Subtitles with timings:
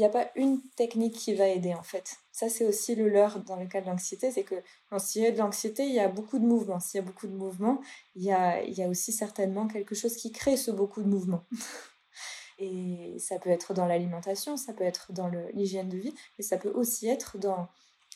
[0.00, 2.16] n'y a pas une technique qui va aider en fait.
[2.32, 4.54] Ça, c'est aussi le leurre dans le cas de l'anxiété, c'est que
[4.98, 6.80] s'il y a de l'anxiété, il y a beaucoup de mouvements.
[6.80, 7.80] S'il y a beaucoup de mouvements,
[8.14, 11.44] il y a, aussi certainement quelque chose qui crée ce beaucoup de mouvements.
[12.58, 16.58] Et ça peut être dans l'alimentation, ça peut être dans l'hygiène de vie, mais ça
[16.58, 17.68] peut aussi être dans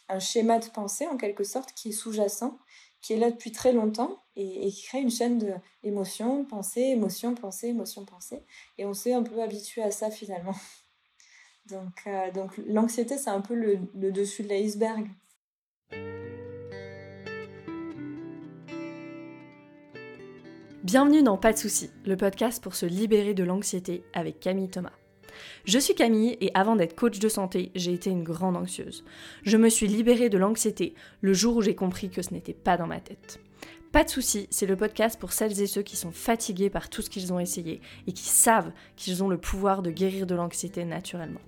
[0.09, 2.59] un schéma de pensée en quelque sorte qui est sous-jacent,
[3.01, 7.35] qui est là depuis très longtemps et, qui crée une chaîne de émotions, pensées, émotions,
[7.35, 8.43] pensées, émotions, pensées.
[8.79, 10.55] Et on s'est un peu habitué à ça finalement.
[11.71, 15.09] Donc, euh, donc l'anxiété, c'est un peu le, le dessus de l'iceberg.
[20.83, 24.93] Bienvenue dans Pas de soucis, le podcast pour se libérer de l'anxiété avec Camille Thomas.
[25.65, 29.03] Je suis Camille et avant d'être coach de santé, j'ai été une grande anxieuse.
[29.45, 32.77] Je me suis libérée de l'anxiété le jour où j'ai compris que ce n'était pas
[32.77, 33.41] dans ma tête.
[33.91, 37.01] Pas de soucis, c'est le podcast pour celles et ceux qui sont fatigués par tout
[37.01, 40.85] ce qu'ils ont essayé et qui savent qu'ils ont le pouvoir de guérir de l'anxiété
[40.85, 41.41] naturellement.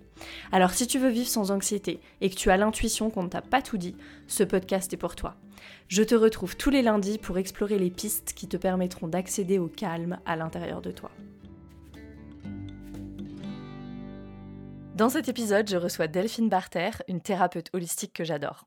[0.52, 3.42] Alors si tu veux vivre sans anxiété et que tu as l'intuition qu'on ne t'a
[3.42, 3.96] pas tout dit,
[4.26, 5.36] ce podcast est pour toi.
[5.88, 9.68] Je te retrouve tous les lundis pour explorer les pistes qui te permettront d'accéder au
[9.68, 11.10] calme à l'intérieur de toi.
[14.96, 18.66] Dans cet épisode, je reçois Delphine Barter, une thérapeute holistique que j'adore.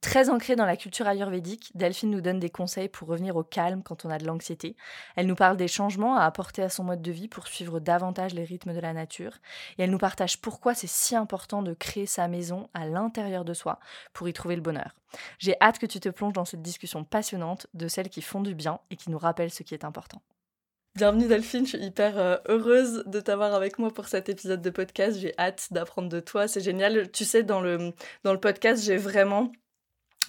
[0.00, 3.82] Très ancrée dans la culture ayurvédique, Delphine nous donne des conseils pour revenir au calme
[3.82, 4.74] quand on a de l'anxiété.
[5.16, 8.32] Elle nous parle des changements à apporter à son mode de vie pour suivre davantage
[8.32, 9.32] les rythmes de la nature.
[9.76, 13.52] Et elle nous partage pourquoi c'est si important de créer sa maison à l'intérieur de
[13.52, 13.78] soi
[14.14, 14.94] pour y trouver le bonheur.
[15.38, 18.54] J'ai hâte que tu te plonges dans cette discussion passionnante de celles qui font du
[18.54, 20.22] bien et qui nous rappellent ce qui est important.
[20.96, 24.70] Bienvenue Delphine, je suis hyper euh, heureuse de t'avoir avec moi pour cet épisode de
[24.70, 25.18] podcast.
[25.20, 27.10] J'ai hâte d'apprendre de toi, c'est génial.
[27.12, 27.92] Tu sais, dans le,
[28.24, 29.52] dans le podcast, j'ai vraiment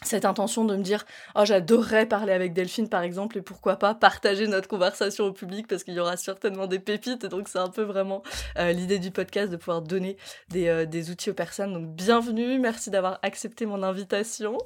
[0.04, 3.95] cette intention de me dire oh j'adorerais parler avec Delphine par exemple et pourquoi pas
[3.95, 7.23] partager notre conversation au public parce qu'il y aura certainement des pépites.
[7.23, 8.22] Et donc c'est un peu vraiment
[8.60, 10.18] euh, l'idée du podcast de pouvoir donner
[10.50, 11.72] des, euh, des, outils aux personnes.
[11.72, 12.60] Donc bienvenue.
[12.60, 14.58] Merci d'avoir accepté mon invitation.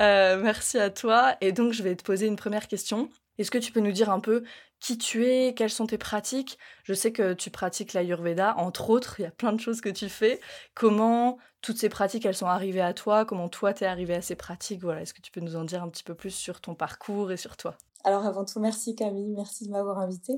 [0.00, 1.36] Merci à toi.
[1.40, 3.08] Et donc je vais te poser une première question.
[3.38, 4.42] Est-ce que tu peux nous dire un peu
[4.80, 9.20] qui tu es, quelles sont tes pratiques Je sais que tu pratiques l'Ayurveda, entre autres,
[9.20, 10.40] il y a plein de choses que tu fais.
[10.74, 13.24] Comment toutes ces pratiques, elles sont arrivées à toi?
[13.24, 14.82] Comment toi, t'es arrivé à ces pratiques?
[14.82, 17.30] Voilà, est-ce que tu peux nous en dire un petit peu plus sur ton parcours
[17.30, 17.76] et sur toi?
[18.04, 20.36] Alors avant tout, merci Camille, merci de m'avoir invitée.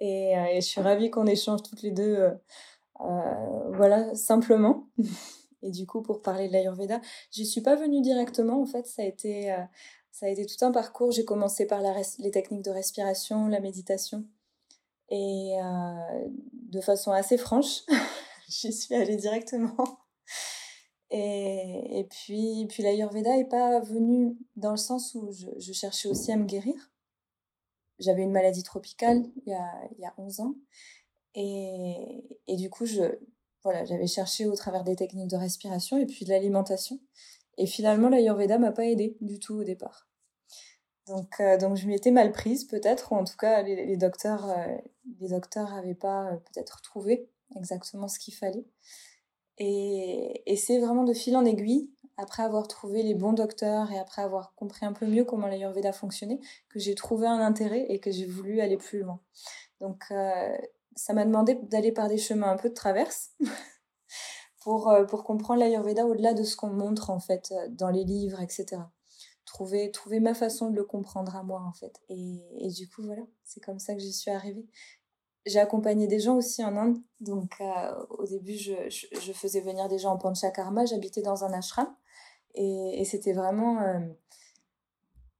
[0.00, 2.30] Et, euh, je suis ravie qu'on échange toutes les deux, euh,
[3.00, 4.88] euh, voilà, simplement.
[5.62, 7.00] et du coup, pour parler de l'Ayurveda,
[7.32, 9.54] je suis pas venue directement, en fait, ça a été
[10.18, 11.12] ça a été tout un parcours.
[11.12, 11.80] J'ai commencé par
[12.18, 14.24] les techniques de respiration, la méditation.
[15.10, 17.82] Et euh, de façon assez franche,
[18.48, 19.76] j'y suis allée directement.
[21.10, 26.32] Et, et puis, puis l'Ayurveda n'est pas venu dans le sens où je, cherchais aussi
[26.32, 26.74] à me guérir.
[28.00, 30.54] J'avais une maladie tropicale il y a, il y a 11 ans.
[31.36, 32.86] Et, du coup,
[33.62, 36.98] voilà, j'avais cherché au travers des techniques de respiration et puis de l'alimentation.
[37.56, 40.07] Et finalement, l'Ayurveda m'a pas aidé du tout au départ.
[41.08, 44.50] Donc, euh, donc je m'y étais mal prise peut-être, ou en tout cas les, docteurs
[44.50, 44.76] euh,
[45.20, 48.66] les docteurs n'avaient pas euh, peut-être trouvé exactement ce qu'il fallait.
[49.58, 53.98] Et, et c'est vraiment de fil en aiguille, après avoir trouvé les bons docteurs et
[53.98, 58.00] après avoir compris un peu mieux comment l'Ayurveda fonctionnait, que j'ai trouvé un intérêt et
[58.00, 59.20] que j'ai voulu aller plus loin.
[59.80, 60.04] Donc
[60.96, 63.30] ça m'a demandé d'aller par des chemins un peu de traverse.
[64.60, 68.78] pour, pour comprendre l'Ayurveda au-delà de ce qu'on montre en fait dans les livres, etc
[69.48, 72.00] trouver, trouver ma façon de le comprendre à moi en fait.
[72.08, 74.66] Et, du coup voilà, c'est comme ça que j'y suis arrivée.
[75.46, 76.98] J'ai accompagné des gens aussi en Inde.
[77.20, 80.84] Donc euh, au début, je, je, faisais venir des gens en Panchakarma.
[80.84, 81.88] J'habitais dans un ashram.
[82.54, 84.00] Et, et c'était vraiment euh,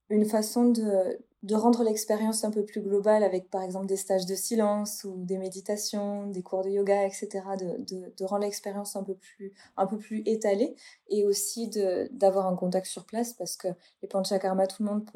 [0.08, 4.26] une façon de, de rendre l'expérience un peu plus globale avec par exemple des stages
[4.26, 7.28] de silence ou des méditations, des cours de yoga, etc.
[7.58, 10.74] De, de, rendre l'expérience un peu plus un peu plus étalée
[11.08, 11.70] et aussi
[12.10, 13.68] d'avoir un contact sur place parce que
[14.02, 15.10] les panchakarma tout le monde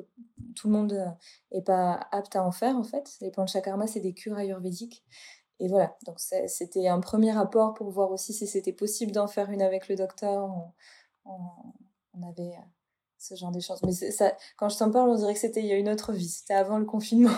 [0.65, 0.93] monde
[1.53, 3.16] euh, pas apte à en faire en fait.
[3.21, 5.04] Les panchakarma c'est des cures ayurvédiques
[5.59, 9.50] et voilà donc c'était un premier rapport pour voir aussi si c'était possible d'en faire
[9.50, 10.45] une avec le docteur.
[11.25, 11.33] on,
[12.15, 12.81] on avait euh,
[13.22, 13.80] ce genre de choses.
[13.84, 16.13] Mais ça, quand je t'en parle, on dirait que c'était il y a une autre
[16.13, 16.28] vie.
[16.28, 17.30] C'était avant le confinement.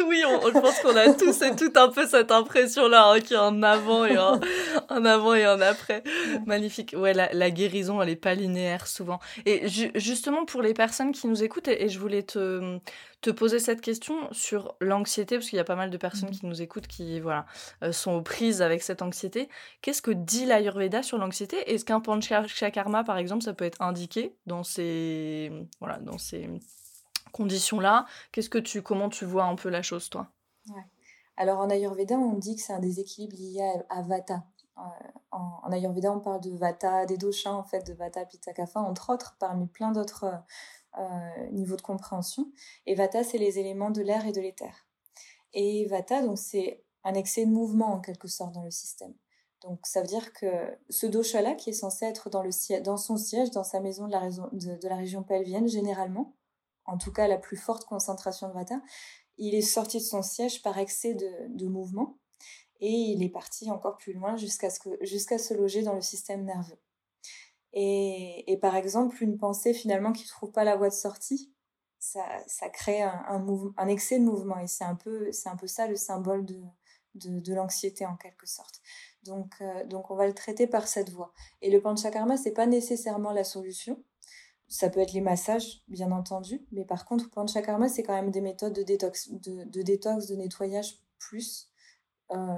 [0.06, 3.32] oui, on, je pense qu'on a tous et toutes un peu cette impression-là, hein, qu'il
[3.32, 4.40] y a un avant et un,
[4.88, 6.02] avant et un après.
[6.46, 6.94] Magnifique.
[6.96, 9.18] Ouais, la, guérison, elle est pas linéaire souvent.
[9.46, 12.78] Et justement, pour les personnes qui nous écoutent, et, je voulais te,
[13.20, 16.38] te poser cette question sur l'anxiété, parce qu'il y a pas mal de personnes mmh.
[16.40, 17.46] qui nous écoutent qui voilà,
[17.82, 19.48] euh, sont aux prises avec cette anxiété.
[19.82, 21.56] Qu'est-ce que dit l'Ayurveda sur l'anxiété?
[21.72, 25.50] Est-ce qu'un panchakarma, par exemple, ça peut être indiqué dans ces,
[25.80, 26.48] voilà, dans ces
[27.30, 30.32] conditions-là Qu'est-ce que tu, comment tu vois un peu la chose, toi?
[31.36, 34.44] Alors en Ayurveda, on dit que c'est un déséquilibre lié à, Vata.
[35.30, 39.12] en, Ayurveda, on parle de Vata, des doshas, en fait, de Vata, Pitta, Kapha, entre
[39.12, 40.26] autres, parmi plein d'autres
[41.50, 42.52] niveaux de compréhension.
[42.86, 44.86] Et Vata, c'est les éléments de l'air et de l'éther.
[45.52, 49.14] Et Vata, donc, c'est un excès de mouvement, en quelque sorte, dans le système.
[49.62, 50.46] Donc ça veut dire que
[50.88, 54.12] ce dosha-là, qui est censé être dans, le, dans son siège, dans sa maison de
[54.12, 56.34] la, de, la région pelvienne, généralement,
[56.90, 58.80] en tout cas la plus forte concentration de Vata,
[59.38, 62.18] il est sorti de son siège par excès de, mouvement
[62.80, 66.78] et il est parti encore plus loin jusqu'à se loger dans le système nerveux.
[67.72, 71.52] Et, par exemple, une pensée finalement qui ne trouve pas la voie de sortie,
[71.98, 72.22] ça,
[72.72, 76.60] crée un, excès de mouvement et c'est un, peu, un peu ça le symbole de,
[77.14, 78.80] de, de l'anxiété en quelque sorte.
[79.22, 81.32] Donc, euh, donc on va le traiter par cette voie.
[81.60, 84.02] Et le panchakarma, c'est pas nécessairement la solution.
[84.70, 88.40] Ça peut être les massages, bien entendu, mais par contre, panchakarma, c'est quand même des
[88.40, 91.68] méthodes de détox, de, détox, de nettoyage plus.
[92.30, 92.54] Euh,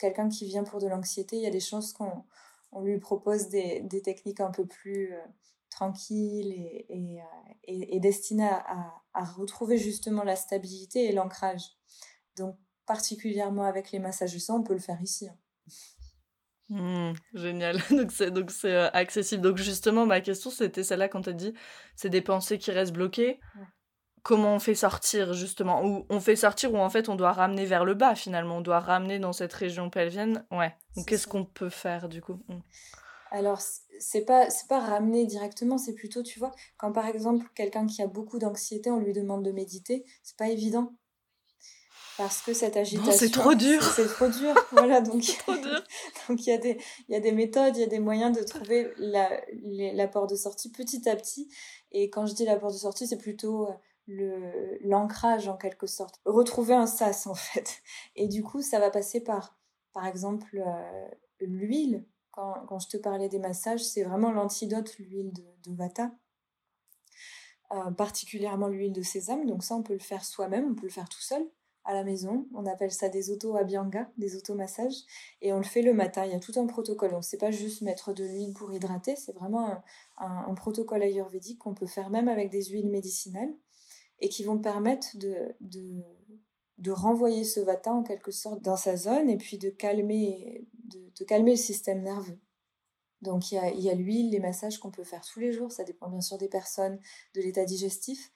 [0.00, 2.24] quelqu'un qui vient pour de l'anxiété, il y a des chances qu'on
[2.72, 5.20] on lui propose des, des, techniques un peu plus euh,
[5.70, 7.20] tranquilles et, et,
[7.64, 11.76] et, et destinées à, à, retrouver justement la stabilité et l'ancrage.
[12.36, 12.56] Donc,
[12.86, 15.28] particulièrement avec les massages de sang, on peut le faire ici.
[15.28, 15.36] Hein.
[16.72, 17.76] Mmh, génial.
[17.90, 19.42] Donc c'est donc c'est euh, accessible.
[19.42, 21.52] Donc justement, ma question c'était celle-là quand tu as dit
[21.96, 23.40] c'est des pensées qui restent bloquées.
[24.22, 25.84] Comment on fait sortir justement?
[25.84, 28.60] Ou on fait sortir ou en fait on doit ramener vers le bas finalement, on
[28.62, 30.46] doit ramener dans cette région pelvienne.
[30.50, 30.74] Ouais.
[30.96, 32.40] Donc qu'est-ce qu'on peut faire du coup?
[32.48, 32.60] Mmh.
[33.32, 33.60] Alors
[33.98, 38.00] c'est pas c'est pas ramener directement, c'est plutôt tu vois quand par exemple quelqu'un qui
[38.00, 40.94] a beaucoup d'anxiété, on lui demande de méditer, c'est pas évident
[42.22, 43.82] parce que cette agitation c'est trop dur.
[43.82, 44.54] c'est trop dur.
[44.70, 45.24] Voilà donc
[46.28, 46.78] donc il y a des
[47.08, 50.36] il y a des méthodes il y a des moyens de trouver la, porte de
[50.36, 51.48] sortie petit à petit.
[51.90, 53.72] Et quand je dis la porte de sortie c'est plutôt euh,
[54.06, 56.20] le l'ancrage en quelque sorte.
[56.24, 57.82] Retrouver un sas en fait.
[58.14, 59.58] Et du coup ça va passer par
[59.92, 61.08] par exemple euh,
[61.40, 62.06] l'huile.
[62.30, 66.12] Quand, quand je te parlais des massages c'est vraiment l'antidote l'huile de, de vata.
[67.72, 69.44] Euh, particulièrement l'huile de sésame.
[69.44, 71.44] Donc ça on peut le faire soi-même on peut le faire tout seul
[71.84, 72.46] à la maison.
[72.54, 75.02] On appelle ça des auto-abhyanga, des auto-massages.
[75.40, 76.24] Et on le fait le matin.
[76.24, 77.14] Il y a tout un protocole.
[77.14, 79.16] On ne sait pas juste mettre de l'huile pour hydrater.
[79.16, 79.82] C'est vraiment
[80.18, 83.52] un, protocole ayurvédique qu'on peut faire même avec des huiles médicinales
[84.20, 89.28] et qui vont permettre de, de, renvoyer ce vata en quelque sorte dans sa zone
[89.28, 92.38] et puis de calmer, de, calmer le système nerveux.
[93.22, 95.52] Donc il y a, il y a l'huile, les massages qu'on peut faire tous les
[95.52, 95.72] jours.
[95.72, 97.00] Ça dépend bien sûr des personnes,
[97.34, 98.30] de l'état digestif.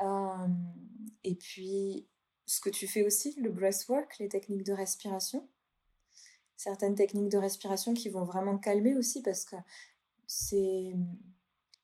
[0.00, 0.48] Euh,
[1.24, 2.08] et puis
[2.50, 5.48] ce que tu fais aussi, le breathwork, les techniques de respiration.
[6.56, 9.54] Certaines techniques de respiration qui vont vraiment calmer aussi parce que
[10.26, 10.92] c'est,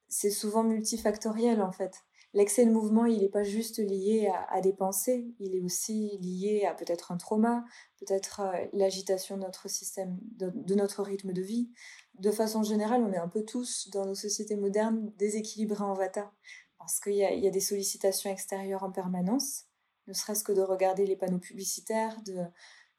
[0.09, 1.95] c'est souvent multifactoriel en fait.
[2.35, 6.65] L'excès de mouvement, il n'est pas juste lié à, des pensées, il est aussi lié
[6.69, 7.65] à peut-être un trauma,
[8.01, 11.71] peut-être euh, l'agitation de notre système, de, notre rythme de vie.
[12.19, 16.33] De façon générale, on est un peu tous, dans nos sociétés modernes, déséquilibrés en vata,
[16.77, 19.66] parce qu'il y a, y a des sollicitations extérieures en permanence
[20.07, 22.17] ne serait-ce que de regarder les panneaux publicitaires,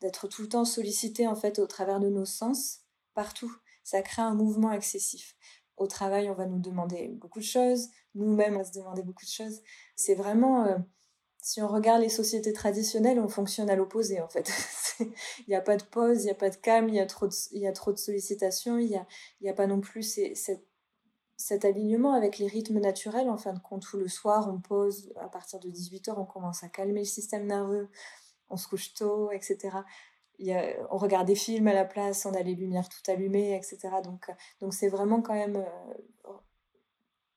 [0.02, 2.82] d'être tout le temps sollicité en fait au travers de nos sens
[3.14, 3.54] partout.
[3.84, 5.36] Ça crée un mouvement excessif.
[5.78, 9.26] Au travail, on va nous demander beaucoup de choses, nous-mêmes, on va se demander beaucoup
[9.26, 9.62] de choses.
[9.96, 10.78] C'est vraiment, euh,
[11.42, 14.52] si on regarde les sociétés traditionnelles, on fonctionne à l'opposé en fait.
[15.00, 15.14] il
[15.48, 17.28] n'y a pas de pause, il n'y a pas de calme, il y a trop
[17.28, 18.96] de, il y a sollicitations, il n'y
[19.48, 20.67] a, a pas non plus cette
[21.38, 25.14] cet alignement avec les rythmes naturels, en fin de compte, où le soir, on pose,
[25.18, 27.90] à partir de 18h, on commence à calmer le système nerveux,
[28.50, 29.78] on se couche tôt, etc.
[30.90, 33.78] On regarde des films à la place, on a les lumières tout allumées, etc.
[34.04, 35.58] Donc, donc c'est vraiment quand même...
[35.58, 36.32] Euh,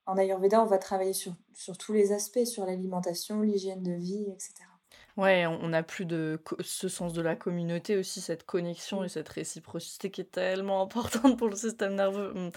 [0.07, 4.70] en Ayurveda, on va travailler sur tous les aspects, sur l'alimentation, l'hygiène de vie, etc.
[5.17, 9.29] Ouais, on n'a plus de ce sens de la communauté aussi, cette connexion et cette
[9.29, 12.33] réciprocité qui est tellement importante pour le système nerveux.
[12.35, 12.51] Mmh.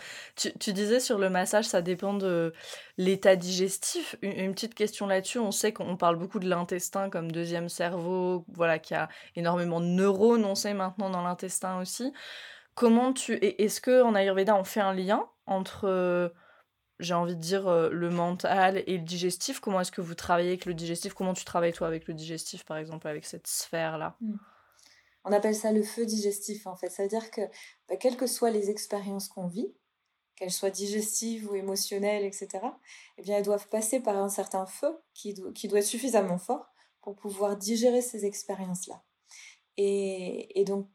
[0.59, 2.53] Tu, disais sur le massage, ça dépend de
[2.97, 4.15] l'état digestif.
[4.21, 8.79] Une, petite question là-dessus, on sait qu'on parle beaucoup de l'intestin comme deuxième cerveau, voilà,
[8.79, 12.13] qui a énormément de neurones, on sait maintenant dans l'intestin aussi.
[12.75, 13.33] Comment tu...
[13.33, 16.31] Est-ce qu'en Ayurveda, on fait un lien entre
[17.03, 19.59] j'ai envie de dire, euh, le mental et le digestif.
[19.59, 21.13] Comment est-ce que vous travaillez avec le digestif?
[21.13, 24.15] Comment tu travailles toi avec le digestif, par exemple, avec cette sphère-là?
[24.21, 24.37] Hmm.
[25.25, 26.89] On appelle ça le feu digestif, en fait.
[26.89, 27.41] Ça veut dire que,
[27.87, 29.73] bah, quelles que soient les expériences qu'on vit,
[30.35, 32.47] qu'elles soient digestives ou émotionnelles, etc.,
[33.17, 36.73] eh bien, elles doivent passer par un certain feu qui, qui doit être suffisamment fort
[37.01, 39.03] pour pouvoir digérer ces expériences-là.
[39.77, 40.89] Et, et donc,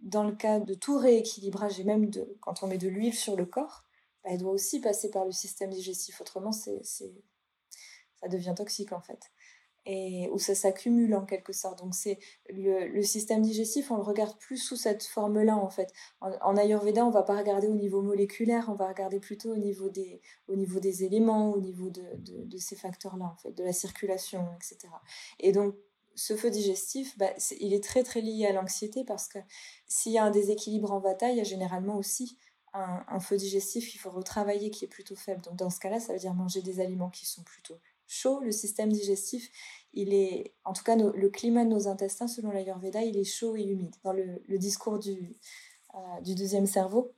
[0.00, 3.36] dans le cas de tout rééquilibrage, et même de, quand on met de l'huile sur
[3.36, 3.83] le corps,
[4.24, 6.20] elle doit aussi passer par le système digestif.
[6.20, 9.30] Autrement, c'est, ça devient toxique en fait.
[9.86, 11.78] et où ça s'accumule en quelque sorte.
[11.78, 15.92] Donc c'est le, système digestif, on le regarde plus sous cette forme-là en fait.
[16.20, 19.90] En, Ayurveda, on va pas regarder au niveau moléculaire, on va regarder plutôt au niveau
[19.90, 23.74] des, au niveau des éléments, au niveau de, de, ces facteurs-là en fait, de la
[23.74, 24.88] circulation, etc.
[25.38, 25.74] Et donc
[26.14, 29.38] ce feu digestif, bah, il est très très lié à l'anxiété parce que
[29.86, 32.38] s'il y a un déséquilibre en vata, il y a généralement aussi
[32.74, 35.40] un, feu digestif qu'il faut retravailler qui est plutôt faible.
[35.42, 38.52] Donc dans ce cas-là, ça veut dire manger des aliments qui sont plutôt chaud, le
[38.52, 39.50] système digestif,
[39.92, 43.56] il est, en tout cas le climat de nos intestins, selon l'Ayurveda, il est chaud
[43.56, 43.94] et humide.
[44.02, 45.36] Dans le, discours du,
[45.94, 47.14] euh, du deuxième cerveau,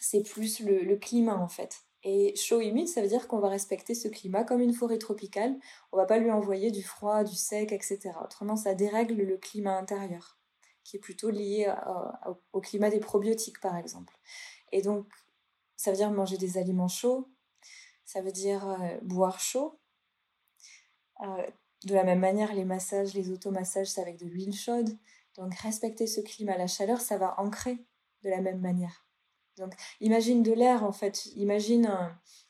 [0.00, 1.82] c'est plus le, climat en fait.
[2.02, 4.98] Et chaud et humide, ça veut dire qu'on va respecter ce climat comme une forêt
[4.98, 5.54] tropicale.
[5.92, 8.10] On va pas lui envoyer du froid, du sec, etc.
[8.24, 10.40] Autrement, ça dérègle le climat intérieur,
[10.82, 11.72] qui est plutôt lié
[12.52, 14.18] au climat des probiotiques, par exemple.
[14.72, 15.06] Et donc,
[15.76, 17.28] ça veut dire manger des aliments chauds,
[18.04, 19.78] ça veut dire euh, boire chaud,
[21.22, 21.46] euh,
[21.84, 24.96] de la même manière, les massages, les automassages, c'est avec de l'huile chaude.
[25.36, 27.84] Donc respecter ce climat, la chaleur, ça va ancrer
[28.22, 29.06] de la même manière.
[29.56, 31.86] Donc imagine de l'air en fait, imagine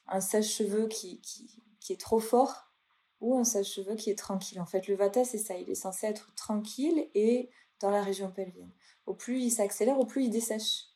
[0.06, 2.72] un, sèche-cheveux qui, qui, est trop fort
[3.20, 4.60] ou un sèche-cheveux qui est tranquille.
[4.60, 7.50] En fait, le vata, c'est ça, il est censé être tranquille et
[7.80, 8.72] dans la région pelvienne.
[9.06, 10.91] Au plus il s'accélère, au plus il dessèche.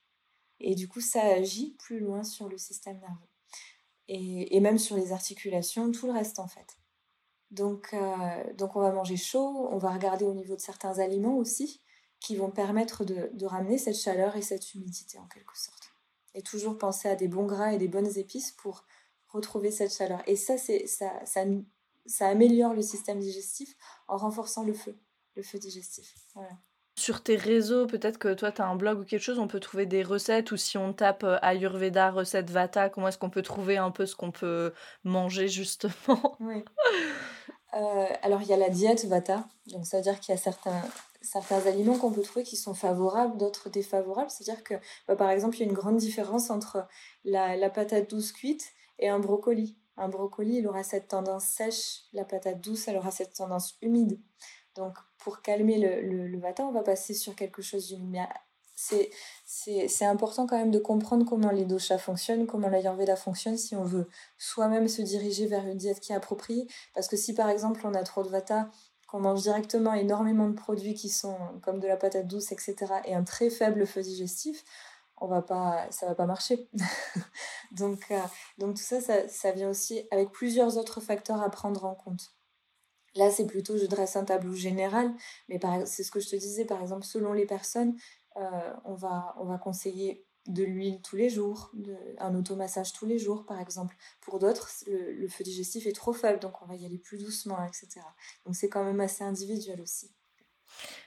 [0.60, 3.28] Et du coup, ça agit plus loin sur le système nerveux.
[4.08, 6.78] et même sur les articulations, tout le reste en fait.
[7.50, 11.36] Donc, euh, donc on va manger chaud, on va regarder au niveau de certains aliments
[11.36, 11.80] aussi
[12.18, 15.92] qui vont permettre de, ramener cette chaleur et cette humidité en quelque sorte.
[16.34, 18.84] Et toujours penser à des bons gras et des bonnes épices pour
[19.28, 20.22] retrouver cette chaleur.
[20.26, 21.44] Et ça, c'est, ça, ça,
[22.06, 23.76] ça améliore le système digestif
[24.08, 24.98] en renforçant le feu,
[25.34, 26.14] le feu digestif.
[26.34, 26.58] Voilà.
[26.98, 29.60] Sur tes réseaux, peut-être que toi, tu as un blog ou quelque chose, on peut
[29.60, 33.42] trouver des recettes ou si on tape euh, Ayurveda, recette Vata, comment est-ce qu'on peut
[33.42, 34.72] trouver un peu ce qu'on peut
[35.04, 36.36] manger justement?
[36.40, 36.64] Oui.
[37.74, 40.40] Euh, alors, il y a la diète Vata, donc ça veut dire qu'il y a
[40.40, 40.80] certains,
[41.20, 44.30] certains aliments qu'on peut trouver qui sont favorables, d'autres défavorables.
[44.30, 44.74] C'est-à-dire que,
[45.06, 46.86] bah, par exemple, il y a une grande différence entre
[47.26, 49.76] la, la patate douce cuite et un brocoli.
[49.98, 54.18] Un brocoli, il aura cette tendance sèche, la patate douce, elle aura cette tendance humide.
[54.74, 58.28] Donc, pour calmer le, le, vata, on va passer sur quelque chose d'humide.
[58.76, 59.10] C'est,
[59.44, 63.82] c'est, important quand même de comprendre comment les doshas fonctionnent, comment l'ayurveda fonctionne si on
[63.82, 66.68] veut soi-même se diriger vers une diète qui est appropriée.
[66.94, 68.70] Parce que si par exemple on a trop de vata,
[69.08, 73.14] qu'on mange directement énormément de produits qui sont comme de la patate douce, etc., et
[73.16, 74.62] un très faible feu digestif,
[75.16, 76.68] on va pas, ça va pas marcher.
[77.72, 78.20] donc, euh,
[78.58, 82.36] donc tout ça, ça vient aussi avec plusieurs autres facteurs à prendre en compte.
[83.16, 85.12] Là, c'est plutôt, je dresse un tableau général,
[85.48, 87.96] mais c'est ce que je te disais, par exemple, selon les personnes,
[88.36, 91.72] euh, on, va, on va conseiller de l'huile tous les jours,
[92.18, 93.96] un automassage tous les jours, par exemple.
[94.20, 97.64] Pour d'autres, le, feu digestif est trop faible, donc on va y aller plus doucement,
[97.64, 98.00] etc.
[98.44, 100.10] Donc c'est quand même assez individuel aussi.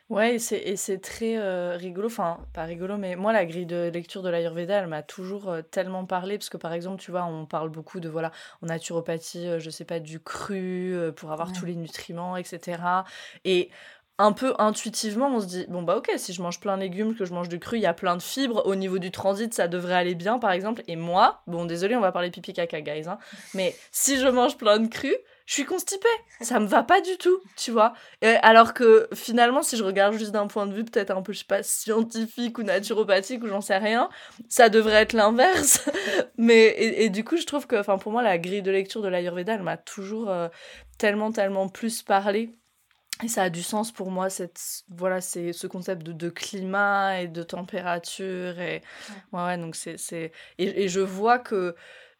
[0.10, 4.24] Ouais, et c'est très euh, rigolo, enfin, pas rigolo, mais moi, la grille de lecture
[4.24, 7.46] de l'Ayurveda, elle m'a toujours euh, tellement parlé, parce que par exemple, tu vois, on
[7.46, 8.32] parle beaucoup de, voilà,
[8.64, 12.82] en naturopathie, je sais pas, du cru, pour avoir tous les nutriments, etc.
[13.46, 13.70] Et
[14.20, 17.16] un peu intuitivement, on se dit bon bah ok, si je mange plein de légumes,
[17.16, 18.64] que je mange du cru, il y a plein de fibres.
[18.66, 20.84] Au niveau du transit, ça devrait aller bien, par exemple.
[20.88, 23.18] Et moi, bon désolé, on va parler pipi caca, guys, hein,
[23.54, 25.16] mais si je mange plein de cru,
[25.50, 26.08] je suis constipée.
[26.42, 27.94] Ça me va pas du tout, tu vois.
[28.22, 31.40] alors que finalement, si je regarde juste d'un point de vue peut-être un peu, je
[31.40, 34.12] sais pas, scientifique ou naturopathique ou j'en sais rien,
[34.48, 35.90] ça devrait être l'inverse.
[36.38, 39.08] mais et, du coup, je trouve que, enfin pour moi, la grille de lecture de
[39.08, 40.50] l'Ayurveda, elle m'a toujours euh,
[41.00, 42.52] tellement, tellement plus parlé
[43.24, 47.22] et ça a du sens pour moi, cette, voilà, c'est ce concept de, de, climat
[47.22, 48.60] et de température.
[48.60, 48.84] Et,
[49.34, 49.42] ouais.
[49.42, 50.32] ouais, donc c'est...
[50.60, 51.76] Et, et, je vois que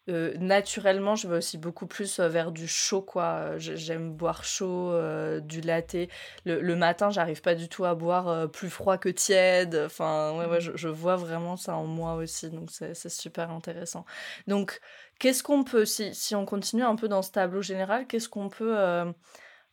[0.08, 3.58] euh, naturellement, je vais aussi beaucoup plus euh, vers du chaud, quoi.
[3.58, 5.96] J'aime boire chaud, euh, du latte.
[6.44, 9.80] Le, le matin, j'arrive pas du tout à boire plus froid que tiède.
[9.86, 10.60] Enfin, ouais, ouais, mmh.
[10.60, 14.04] je, je, vois vraiment ça en moi aussi, donc c'est, c'est super intéressant.
[14.46, 14.80] Donc,
[15.18, 18.48] qu'est-ce qu'on peut, si, si on continue un peu dans ce tableau général, qu'est-ce qu'on
[18.48, 18.76] peut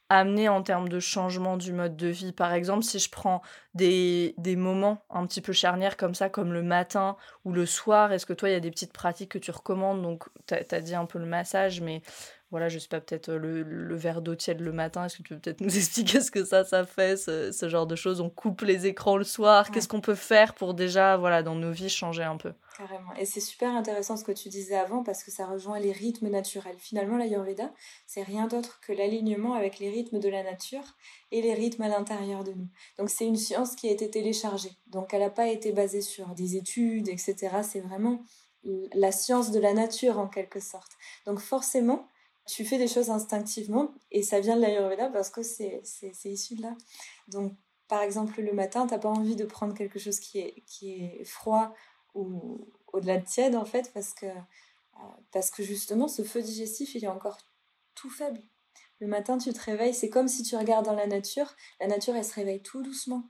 [0.10, 2.32] amener en termes de changement du mode de vie.
[2.32, 3.42] Par exemple, si je prends
[3.74, 8.12] des, des moments un petit peu charnières comme ça, comme le matin ou le soir,
[8.12, 10.02] est-ce que toi, il y a des petites pratiques que tu recommandes?
[10.02, 12.02] Donc, tu as, dit un peu le massage, mais
[12.50, 15.24] voilà, je sais pas, peut-être euh, le, le verre d'eau tiède le matin, est-ce que
[15.24, 18.22] tu peux peut-être nous expliquer ce que ça, ça fait, ce, ce genre de choses?
[18.22, 21.72] On coupe les écrans le soir, qu'est-ce qu'on peut faire pour déjà, voilà, dans nos
[21.72, 22.54] vies, changer un peu?
[22.78, 23.14] Carrément.
[23.16, 26.30] Et c'est super intéressant ce que tu disais avant parce que ça rejoint les rythmes
[26.30, 26.78] naturels.
[26.78, 27.74] Finalement, l'Ayurveda,
[28.06, 30.96] c'est rien d'autre que l'alignement avec les rythmes de la nature
[31.32, 32.68] et les rythmes à l'intérieur de nous.
[33.00, 34.72] Donc c'est une science qui a été téléchargée.
[34.88, 37.36] Donc elle n'a pas été basée sur des études, etc.
[37.64, 38.22] C'est vraiment
[38.94, 40.92] la science de la nature en quelque sorte.
[41.26, 42.08] Donc forcément,
[42.48, 45.84] tu fais des choses instinctivement et ça vient de l'Ayurveda parce que c'est
[46.26, 46.76] issu de là.
[47.28, 47.54] Donc,
[47.88, 50.94] par exemple, le matin, tu n'as pas envie de prendre quelque chose qui est, qui
[50.94, 51.74] est froid
[52.14, 55.00] ou au-delà de tiède, en fait, parce que, euh,
[55.32, 57.38] parce que justement, ce feu digestif, il est encore
[57.96, 58.42] tout faible.
[59.00, 61.56] Le matin, tu te réveilles, c'est comme si tu regardes dans la nature.
[61.80, 63.24] La nature, elle se réveille tout doucement.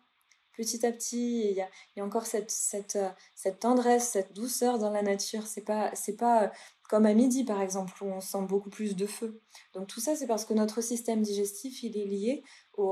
[0.57, 5.45] Petit à petit, il y a, encore euh, cette, tendresse, cette douceur dans la nature.
[5.45, 6.47] C'est pas, c'est pas euh,
[6.89, 9.39] comme à midi, par exemple, où on sent beaucoup plus de feu.
[9.73, 12.83] Donc tout ça, c'est parce que notre système digestif, il est lié au,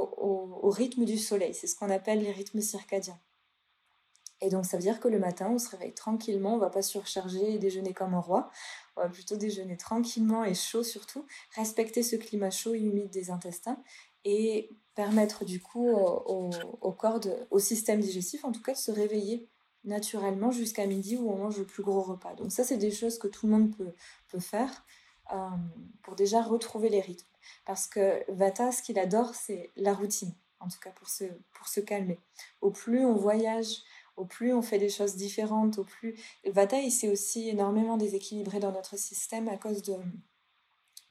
[0.62, 1.56] au rythme du soleil.
[1.56, 3.20] C'est ce qu'on appelle les rythmes circadiens.
[4.42, 6.84] Et donc ça veut dire que le matin, on se réveille tranquillement, on va pas
[6.84, 8.52] surcharger et déjeuner comme un roi,
[8.96, 13.32] on va plutôt déjeuner tranquillement et chaud surtout, respecter ce climat chaud et humide des
[13.32, 13.82] intestins
[14.26, 19.48] et permettre du coup au, corps, au système digestif en tout cas de se réveiller
[19.84, 22.34] naturellement jusqu'à midi où on mange le plus gros repas.
[22.34, 23.94] Donc ça c'est des choses que tout le monde peut,
[24.30, 24.86] peut faire
[25.32, 25.50] euh,
[26.02, 27.28] pour déjà retrouver les rythmes.
[27.66, 31.68] Parce que Vata, ce qu'il adore, c'est la routine, en tout cas pour se, pour
[31.68, 32.20] se calmer.
[32.62, 33.84] Au plus on voyage,
[34.18, 36.16] au plus on fait des choses différentes, au plus...
[36.46, 39.96] Vata, il s'est aussi énormément déséquilibré dans notre système à cause de,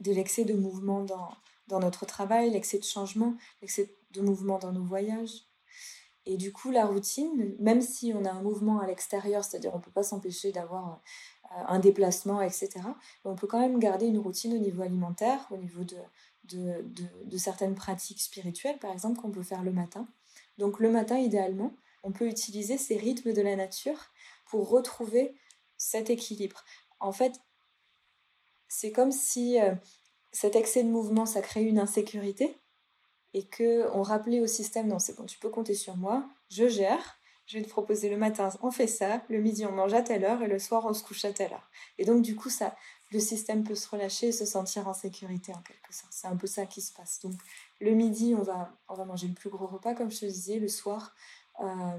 [0.00, 1.30] de l'excès de mouvement dans,
[1.66, 5.47] dans notre travail, l'excès de changement, l'excès de mouvement dans nos voyages.
[6.26, 9.78] Et du coup, la routine, même si on a un mouvement à l'extérieur, c'est-à-dire on
[9.78, 11.02] ne peut pas s'empêcher d'avoir
[11.52, 12.71] euh, un déplacement, etc.,
[13.25, 15.97] on peut quand même garder une routine au niveau alimentaire, au niveau de,
[16.44, 20.06] de, certaines pratiques spirituelles, par exemple, qu'on peut faire le matin.
[20.59, 24.12] Donc le matin, idéalement, on peut utiliser ces rythmes de la nature
[24.47, 25.35] pour retrouver
[25.76, 26.64] cet équilibre.
[27.00, 27.40] En fait,
[28.68, 29.75] c'est comme si euh,
[30.34, 32.58] cet excès de mouvement, ça crée une insécurité
[33.34, 36.66] et que on rappelait au système, non, c'est bon, tu peux compter sur moi, je
[36.66, 40.02] gère, je vais te proposer le matin, on fait ça, le midi, on mange à
[40.02, 41.70] telle heure et le soir, on se couche à telle heure.
[41.98, 42.74] Et donc, du coup, ça,
[43.12, 46.12] le système peut se relâcher et se sentir en sécurité en quelque sorte.
[46.12, 47.20] C'est un peu ça qui se passe.
[47.20, 47.34] Donc,
[47.80, 50.58] le midi, on va, on va manger le plus gros repas, comme je te disais,
[50.58, 51.14] le soir,
[51.60, 51.98] euh,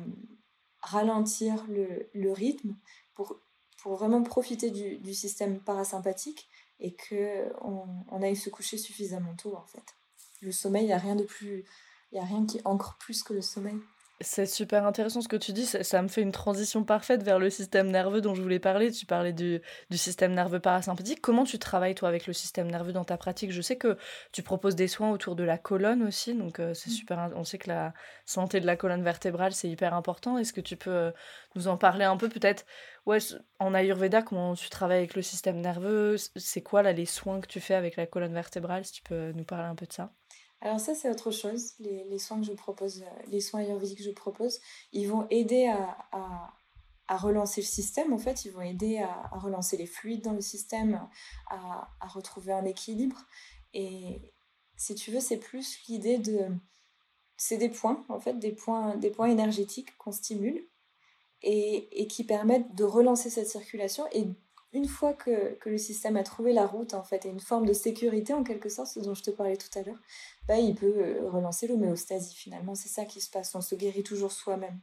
[0.81, 2.75] ralentir le, le, rythme
[3.13, 3.39] pour,
[3.81, 6.49] pour vraiment profiter du, du système parasympathique
[6.79, 9.95] et qu'on on aille se coucher suffisamment tôt en fait.
[10.41, 11.65] Le sommeil, il n'y a rien de plus,
[12.11, 13.77] il y a rien qui ancre plus que le sommeil.
[14.21, 17.49] C'est super intéressant ce que tu dis, ça, me fait une transition parfaite vers le
[17.49, 18.89] système nerveux dont je voulais parler.
[18.89, 21.19] Tu parlais du, du, système nerveux parasympathique.
[21.19, 23.51] Comment tu travailles toi avec le système nerveux dans ta pratique?
[23.51, 23.97] Je sais que
[24.31, 26.93] tu proposes des soins autour de la colonne aussi, donc euh, c'est mmh.
[26.93, 27.31] super.
[27.35, 27.93] On sait que la
[28.25, 30.37] santé de la colonne vertébrale c'est hyper important.
[30.37, 31.11] Est-ce que tu peux euh,
[31.55, 32.65] nous en parler un peu peut-être?
[33.05, 33.19] Ouais,
[33.59, 36.15] en Ayurveda, comment tu travailles avec le système nerveux?
[36.37, 39.33] C'est quoi là les soins que tu fais avec la colonne vertébrale Si tu peux
[39.33, 40.13] nous parler un peu de ça?
[40.61, 41.73] Alors ça, c'est autre chose.
[41.79, 44.59] Les, soins que je propose, euh, les soins ayurvédiques que je propose,
[44.93, 45.97] ils vont aider à,
[47.07, 48.13] à, relancer le système.
[48.13, 51.07] En fait, ils vont aider à, à relancer les fluides dans le système,
[51.49, 53.25] à, retrouver un équilibre.
[53.73, 54.33] Et
[54.77, 56.47] si tu veux, c'est plus l'idée de...
[57.37, 60.65] C'est des points, en fait, des points, des points énergétiques qu'on stimule
[61.41, 64.25] et, et qui permettent de relancer cette circulation et
[64.75, 67.73] une fois que, le système a trouvé la route, en fait, et une forme de
[67.73, 69.99] sécurité, en quelque sorte, ce dont je te parlais tout à l'heure,
[70.47, 72.75] bah, il peut euh, relancer l'homéostasie, finalement.
[72.75, 74.79] C'est ça qui se passe, on se guérit toujours soi-même.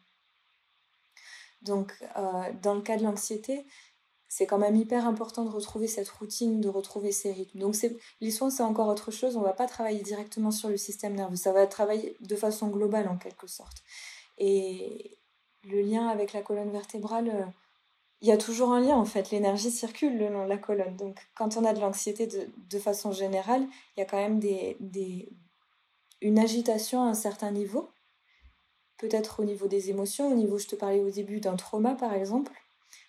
[1.61, 3.67] Donc, euh, dans le cas de l'anxiété,
[4.29, 7.59] c'est quand même hyper important de retrouver cette routine, de retrouver ces rythmes.
[7.59, 7.77] Donc,
[8.23, 9.37] les soins, c'est encore autre chose.
[9.37, 11.37] On ne va pas travailler directement sur le système nerveux.
[11.37, 13.83] Ça va travailler de façon globale, en quelque sorte.
[14.39, 15.19] Et
[15.65, 17.45] le lien avec la colonne vertébrale euh,
[18.23, 20.97] il y a toujours un lien en fait, l'énergie circule le long de la colonne.
[20.97, 25.29] Donc quand on a de l'anxiété de, façon générale, il y a quand même des,
[26.21, 27.91] une agitation à un certain niveau,
[28.97, 32.15] peut-être au niveau des émotions, au niveau, je te parlais au début d'un trauma par
[32.15, 32.53] exemple.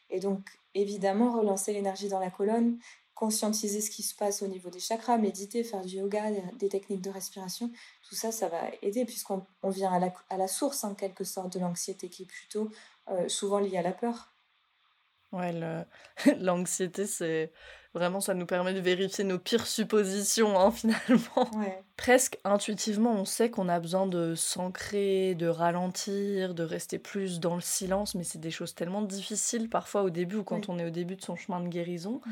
[0.09, 2.79] Et donc évidemment relancer l'énergie dans la colonne,
[3.13, 7.01] conscientiser ce qui se passe au niveau des chakras, méditer, faire du yoga, des, techniques
[7.01, 7.71] de respiration,
[8.09, 11.23] tout ça, ça va aider puisqu'on on vient à la, à la, source en quelque
[11.23, 12.71] sorte de l'anxiété qui est plutôt
[13.09, 14.32] euh, souvent liée à la peur.
[15.33, 15.51] Ouais,
[16.39, 17.51] l'anxiété, c'est
[17.93, 21.49] vraiment, ça nous permet de vérifier nos pires suppositions, hein, finalement.
[21.97, 27.55] Presque intuitivement, on sait qu'on a besoin de s'ancrer, de ralentir, de rester plus dans
[27.55, 30.85] le silence, mais c'est des choses tellement difficiles parfois au début ou quand on est
[30.85, 32.21] au début de son chemin de guérison.
[32.25, 32.31] Mmh.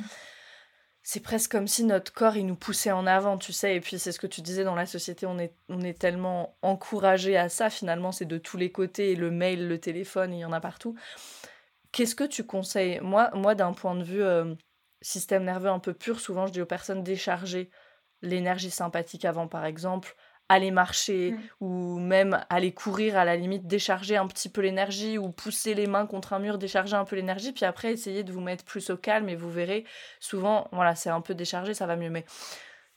[1.04, 3.76] C'est presque comme si notre corps, il nous poussait en avant, tu sais.
[3.76, 6.56] Et puis, c'est ce que tu disais dans la société, on est, on est tellement
[6.62, 10.46] encouragé à ça, finalement, c'est de tous les côtés, le mail, le téléphone, il y
[10.46, 10.96] en a partout.
[11.92, 13.00] Qu'est-ce que tu conseilles?
[13.02, 14.56] Moi, moi d'un point de vue euh,
[15.02, 17.70] système nerveux un peu pur, souvent je dis aux personnes décharger
[18.22, 20.16] l'énergie sympathique avant, par exemple,
[20.48, 21.40] aller marcher mmh.
[21.62, 25.88] ou même aller courir à la limite, décharger un petit peu l'énergie ou pousser les
[25.88, 28.90] mains contre un mur, décharger un peu l'énergie, puis après essayer de vous mettre plus
[28.90, 29.86] au calme et vous verrez,
[30.20, 32.10] souvent, voilà, c'est un peu déchargé, ça va mieux.
[32.10, 32.26] Mais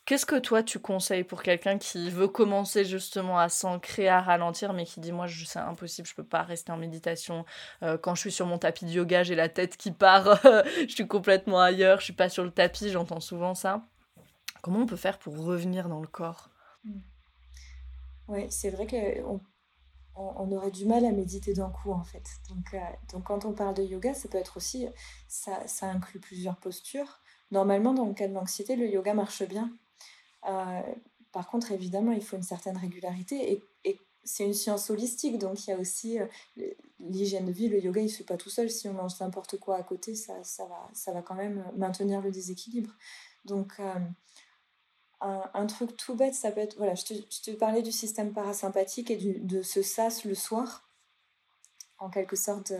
[0.07, 4.75] Qu'est-ce que toi tu conseilles pour quelqu'un qui veut commencer justement à s'ancrer, à ralentir,
[4.75, 7.47] mais qui dit moi c'est impossible, je peux pas rester en méditation.
[7.83, 10.93] Euh, quand je suis sur mon tapis de yoga, j'ai la tête qui part, je
[10.93, 13.87] suis complètement ailleurs, je suis pas sur le tapis, j'entends souvent ça.
[14.61, 16.51] Comment on peut faire pour revenir dans le corps?
[16.85, 17.01] Mmh.
[18.29, 19.40] Oui, c'est vrai qu'on
[20.17, 22.25] on, aurait du mal à méditer d'un coup en fait.
[22.51, 24.87] Donc, euh, quand on parle de yoga, ça peut être aussi,
[25.29, 27.21] ça, inclut plusieurs postures.
[27.51, 29.71] Normalement, dans le cas de l'anxiété, le yoga marche bien
[31.33, 35.70] par contre, évidemment, il faut une certaine régularité et, c'est une science holistique, donc il
[35.70, 36.26] y a aussi euh,
[36.98, 38.70] l'hygiène de vie, le yoga, il ne se fait pas tout seul.
[38.70, 40.35] Si on mange n'importe quoi à côté, ça,
[40.66, 42.90] va, ça va quand même maintenir le déséquilibre.
[43.44, 43.92] Donc, euh,
[45.20, 46.76] un, truc tout bête, ça peut être.
[46.78, 50.88] Voilà, je te, parlais du système parasympathique et de ce sas le soir,
[51.98, 52.72] en quelque sorte,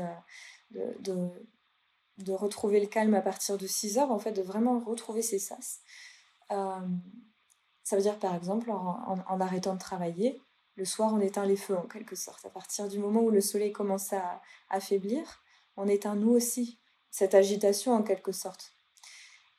[0.70, 5.38] de, retrouver le calme à partir de 6 heures, en fait, de vraiment retrouver ces
[5.38, 5.81] sas.
[7.85, 10.40] Ça veut dire par exemple en, arrêtant de travailler,
[10.77, 12.44] le soir on éteint les feux en quelque sorte.
[12.47, 15.42] À partir du moment où le soleil commence à affaiblir,
[15.77, 18.73] on éteint nous aussi cette agitation en quelque sorte.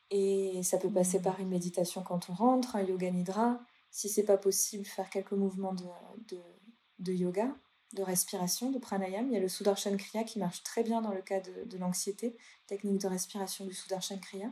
[0.10, 3.60] Et ça peut passer par une méditation quand on rentre, un yoga nidra.
[3.92, 7.56] Si c'est pas possible, faire quelques mouvements de, yoga,
[7.94, 9.28] de respiration, de pranayama.
[9.28, 11.78] Il y a le Sudarshan Kriya qui marche très bien dans le cas de, de
[11.78, 12.36] l'anxiété,
[12.68, 14.52] technique de respiration du Sudarshan Kriya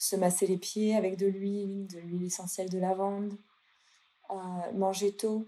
[0.00, 3.34] se masser les pieds avec de l'huile, de l'huile essentielle de lavande,
[4.30, 5.46] euh, manger tôt.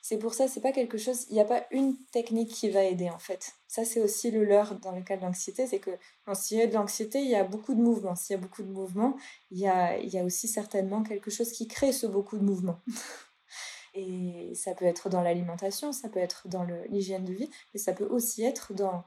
[0.00, 2.84] C'est pour ça, c'est pas quelque chose, il n'y a pas une technique qui va
[2.84, 3.54] aider en fait.
[3.66, 5.90] Ça, c'est aussi le leurre dans le cas de l'anxiété, c'est que
[6.32, 8.14] s'il y a de l'anxiété, il y a beaucoup de mouvements.
[8.14, 9.16] S'il y a beaucoup de mouvements,
[9.50, 12.44] il y a, il y a aussi certainement quelque chose qui crée ce beaucoup de
[12.44, 12.80] mouvements.
[13.94, 17.92] Et ça peut être dans l'alimentation, ça peut être dans l'hygiène de vie, mais ça
[17.92, 19.04] peut aussi être dans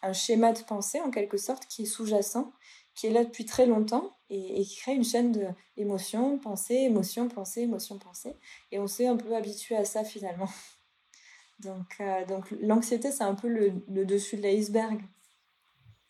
[0.00, 2.52] un schéma de pensée en quelque sorte qui est sous-jacent
[2.98, 7.28] qui est là depuis très longtemps et, qui crée une chaîne de émotions, pensées, émotions,
[7.28, 8.34] pensées, émotions, pensées.
[8.72, 10.48] Et on s'est un peu habitué à ça finalement.
[11.60, 15.02] Donc, euh, donc l'anxiété, c'est un peu le, le dessus de l'iceberg.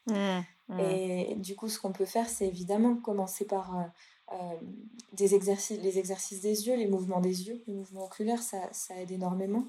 [0.07, 0.81] Mmh, mmh.
[0.81, 3.83] Et du coup, ce qu'on peut faire, c'est évidemment commencer par euh,
[4.33, 4.57] euh,
[5.15, 9.01] des exercices, les exercices des yeux, les mouvements des yeux, les mouvements oculaires, ça, ça
[9.01, 9.65] aide énormément.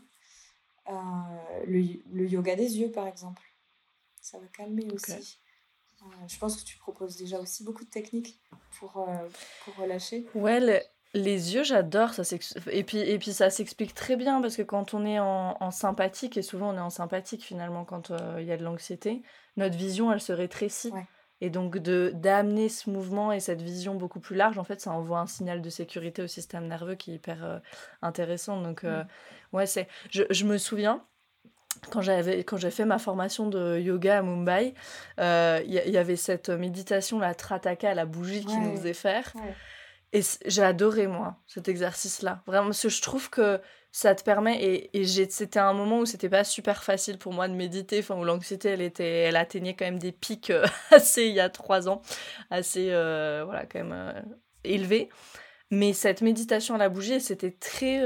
[1.65, 3.43] Le, le, yoga des yeux, par exemple,
[4.19, 5.39] ça va calmer aussi.
[6.01, 8.39] Euh, je pense que tu proposes déjà aussi beaucoup de techniques
[8.77, 9.27] pour, euh,
[9.63, 10.25] pour relâcher.
[10.35, 10.83] Ouais,
[11.13, 12.13] les yeux, j'adore.
[12.13, 12.23] Ça
[12.71, 15.71] et, puis, et puis ça s'explique très bien parce que quand on est en, en,
[15.71, 19.21] sympathique, et souvent on est en sympathique finalement quand euh, il y a de l'anxiété,
[19.57, 20.91] notre vision, elle se rétrécit.
[21.41, 24.91] Et donc de d'amener ce mouvement et cette vision beaucoup plus large, en fait, ça
[24.91, 27.61] envoie un signal de sécurité au système nerveux qui est hyper
[28.01, 28.61] intéressant.
[28.61, 29.07] Donc, mm.
[29.53, 29.87] ouais, c'est...
[30.11, 31.01] Je, je me souviens,
[31.91, 34.73] quand j'avais quand j'ai fait ma formation de yoga à Mumbai,
[35.17, 39.33] il euh, y, avait cette méditation la trataka la bougie qui nous faisait faire.
[40.11, 42.41] Et j'ai adoré moi cet exercice là.
[42.47, 43.59] Vraiment parce que je trouve que
[43.91, 47.47] ça te permet et, et c'était un moment où c'était pas super facile pour moi
[47.47, 51.25] de méditer, enfin où l'anxiété elle était elle atteignait quand même des pics euh, assez
[51.25, 52.01] il y a trois ans,
[52.49, 54.23] assez euh, voilà quand même
[54.63, 55.09] élevés.
[55.71, 58.03] Mais cette méditation à la bougie, c'était très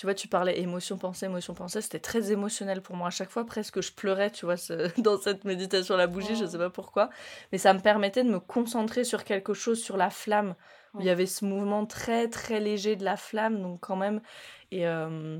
[0.00, 3.08] tu vois, tu parlais émotion, pensée, émotion, pensée, c'était très émotionnel pour moi.
[3.08, 4.54] À chaque fois, presque, je pleurais, tu vois,
[4.96, 7.10] dans cette méditation à la bougie, je sais pas pourquoi.
[7.52, 10.54] Mais ça me permettait de me concentrer sur quelque chose, sur la flamme.
[10.98, 14.22] il y avait ce mouvement très, très léger de la flamme, donc quand même.
[14.70, 15.38] Et euh,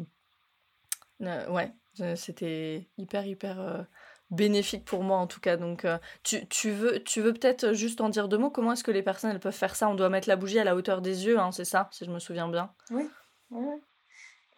[1.23, 1.73] euh, ouais,
[2.15, 3.61] c'était hyper, hyper.
[3.61, 3.83] Euh,
[4.31, 5.85] bénéfique pour moi en tout cas donc
[6.23, 9.03] tu, tu, veux tu veux peut-être juste en dire deux mots comment est-ce que les
[9.03, 9.89] personnes elles peuvent faire ça?
[9.89, 12.13] On doit mettre la bougie à la hauteur des yeux hein, c'est ça si je
[12.13, 13.11] me souviens bien oui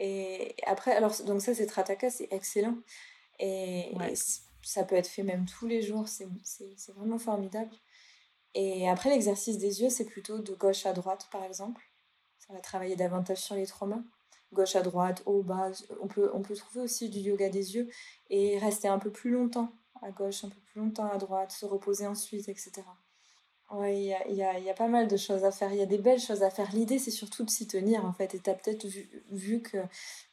[0.04, 2.76] et après, alors, donc ça, c'est Trataka, c'est excellent.
[3.38, 3.94] Et,
[4.64, 6.28] ça peut être fait même tous les jours, c'est
[6.92, 7.70] vraiment formidable.
[8.54, 11.82] Et après, l'exercice des yeux, c'est plutôt de gauche à droite, par exemple.
[12.38, 14.02] Ça va travailler davantage sur les traumas.
[14.52, 15.70] Gauche à droite, haut, bas.
[16.00, 17.88] On peut, on peut trouver aussi du yoga des yeux
[18.28, 21.64] et rester un peu plus longtemps à gauche, un peu plus longtemps à droite, se
[21.64, 22.82] reposer ensuite, etc.
[23.70, 25.72] Oui, il y a, y, a, y a, pas mal de choses à faire.
[25.72, 26.70] Il y a des belles choses à faire.
[26.72, 28.34] L'idée, c'est surtout de s'y tenir, en fait.
[28.34, 29.78] Et tu as peut-être vu, vu, que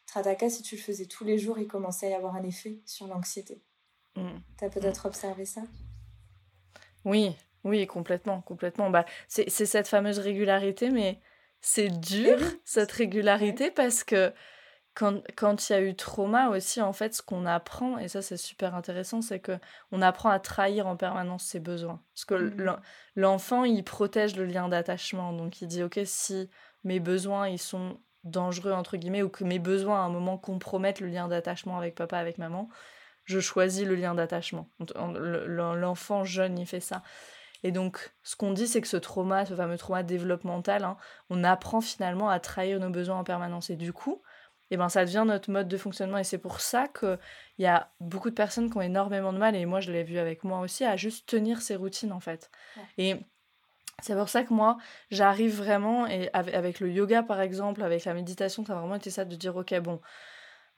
[0.06, 2.80] Trataka, si tu le faisais tous les jours, il commençait à y avoir un effet
[2.86, 3.62] sur l'anxiété.
[4.16, 4.40] Mm.
[4.58, 5.62] Tu as peut-être observé ça?
[7.06, 8.90] Oui, oui, complètement, complètement.
[8.90, 11.20] Bah, c'est cette fameuse régularité, mais
[11.62, 14.34] c'est dur, cette régularité, parce que
[15.00, 18.38] quand il y a eu trauma aussi, en fait, ce qu'on apprend, et ça c'est
[18.38, 19.58] super intéressant, c'est que
[19.92, 22.02] on apprend à trahir en permanence ses besoins.
[22.14, 22.80] Parce que mmh.
[23.16, 25.32] l'enfant, il protège le lien d'attachement.
[25.34, 26.50] Donc il dit, ok, si
[26.84, 31.00] mes besoins, ils sont dangereux, entre guillemets, ou que mes besoins à un moment compromettent
[31.00, 32.70] le lien d'attachement avec papa, avec maman,
[33.24, 34.68] je choisis le lien d'attachement.
[34.96, 37.04] L'enfant jeune, il fait ça.
[37.64, 40.98] Et donc, ce qu'on dit, c'est que ce trauma, ce fameux trauma développemental, hein,
[41.30, 43.70] on apprend finalement à trahir nos besoins en permanence.
[43.70, 44.22] Et du coup,
[44.72, 46.18] eh ben, ça devient notre mode de fonctionnement.
[46.18, 47.18] Et c'est pour ça qu'il
[47.60, 50.18] y a beaucoup de personnes qui ont énormément de mal, et moi je l'ai vu
[50.18, 52.50] avec moi aussi, à juste tenir ces routines en fait.
[52.98, 53.16] Et
[54.02, 54.78] c'est pour ça que moi,
[55.12, 59.10] j'arrive vraiment, et avec, le yoga par exemple, avec la méditation, ça a vraiment été
[59.10, 60.00] ça de dire, ok, bon,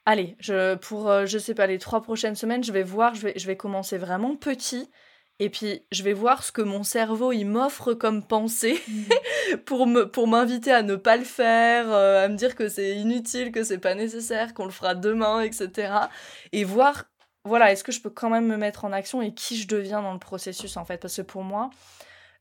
[0.05, 3.21] allez, je, pour, euh, je sais pas, les trois prochaines semaines, je vais voir, je
[3.21, 4.89] vais, je vais commencer vraiment petit,
[5.43, 9.57] et puis, je vais voir ce que mon cerveau il m'offre comme pensée mmh.
[9.65, 12.95] pour me pour m'inviter à ne pas le faire, euh, à me dire que c'est
[12.95, 15.93] inutile, que c'est pas nécessaire, qu'on le fera demain, etc.
[16.51, 17.05] Et voir,
[17.43, 20.03] voilà, est-ce que je peux quand même me mettre en action et qui je deviens
[20.03, 21.71] dans le processus en fait, parce que pour moi.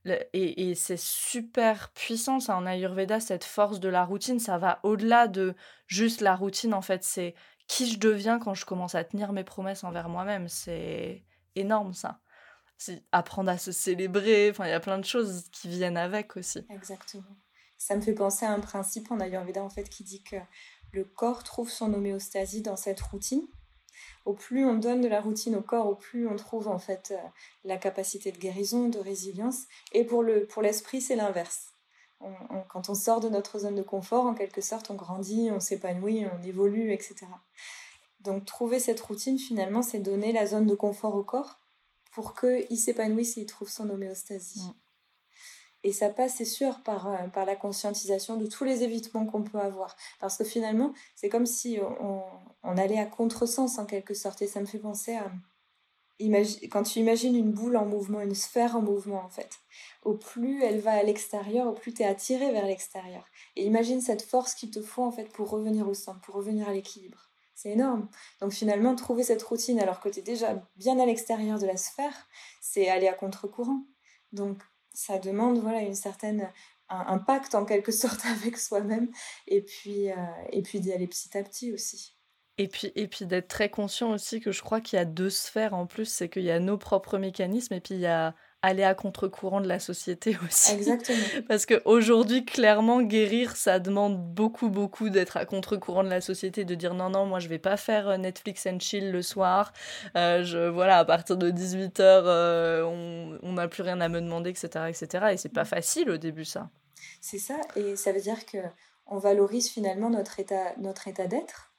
[0.04, 4.78] et, et c'est super puissant ça en Ayurveda, cette force de la routine, ça va
[4.82, 5.54] au-delà de
[5.86, 7.34] juste la routine en fait, c'est
[7.66, 11.24] qui je deviens quand je commence à tenir mes promesses envers moi-même, c'est
[11.56, 12.20] énorme ça
[13.12, 14.50] apprendre à se célébrer.
[14.50, 16.64] Enfin, il y a plein de choses qui viennent avec aussi.
[16.70, 17.24] Exactement.
[17.78, 20.36] Ça me fait penser à un principe en Ayurveda en fait qui dit que
[20.92, 23.46] le corps trouve son homéostasie dans cette routine.
[24.24, 27.12] Au plus on donne de la routine au corps, au plus on trouve en fait
[27.12, 27.28] euh,
[27.64, 29.64] la capacité de guérison, de résilience.
[29.92, 31.68] Et pour le pour l'esprit, c'est l'inverse.
[32.68, 36.26] quand on sort de notre zone de confort, en quelque sorte, on grandit, on s'épanouit,
[36.26, 37.26] on évolue, etc.
[38.20, 41.59] Donc trouver cette routine, finalement, c'est donner la zone de confort au corps
[42.10, 44.62] pour qu'il s'épanouisse et il trouve son homéostasie.
[44.62, 44.74] Mm.
[45.82, 49.42] Et ça passe, c'est sûr, par, euh, par la conscientisation de tous les évitements qu'on
[49.42, 49.96] peut avoir.
[50.20, 52.22] Parce que finalement, c'est comme si on,
[52.62, 54.42] on, allait à contresens en quelque sorte.
[54.42, 55.32] Et ça me fait penser à...
[56.70, 59.60] quand tu imagines une boule en mouvement, une sphère en mouvement en fait,
[60.02, 63.24] au plus elle va à l'extérieur, au plus tu es attiré vers l'extérieur.
[63.56, 66.68] Et imagine cette force qu'il te faut en fait pour revenir au centre, pour revenir
[66.68, 67.29] à l'équilibre.
[67.62, 68.08] C'est énorme.
[68.40, 71.76] Donc finalement, trouver cette routine alors que tu es déjà bien à l'extérieur de la
[71.76, 72.26] sphère,
[72.62, 73.84] c'est aller à contre-courant.
[74.32, 74.62] Donc
[74.94, 76.50] ça demande voilà une certaine
[76.88, 79.10] un, pacte en quelque sorte avec soi-même
[79.46, 80.14] et puis euh,
[80.50, 82.16] et puis d'y aller petit à petit aussi.
[82.56, 85.28] Et puis, et puis d'être très conscient aussi que je crois qu'il y a deux
[85.28, 88.34] sphères en plus, c'est qu'il y a nos propres mécanismes et puis il y a
[88.62, 90.72] aller à contre-courant de la société aussi.
[90.72, 91.18] Exactement.
[91.48, 96.74] Parce qu'aujourd'hui, clairement, guérir, ça demande beaucoup, beaucoup d'être à contre-courant de la société, de
[96.74, 99.72] dire non, non, moi, je vais pas faire euh, Netflix and chill le soir.
[100.16, 104.50] Euh, je, voilà, à partir de 18h, euh, on n'a plus rien à me demander,
[104.50, 105.26] etc., etc.
[105.32, 106.70] Et c'est pas facile au début, ça.
[107.20, 108.58] C'est ça, et ça veut dire que
[109.06, 111.69] on valorise finalement notre état, notre état d'être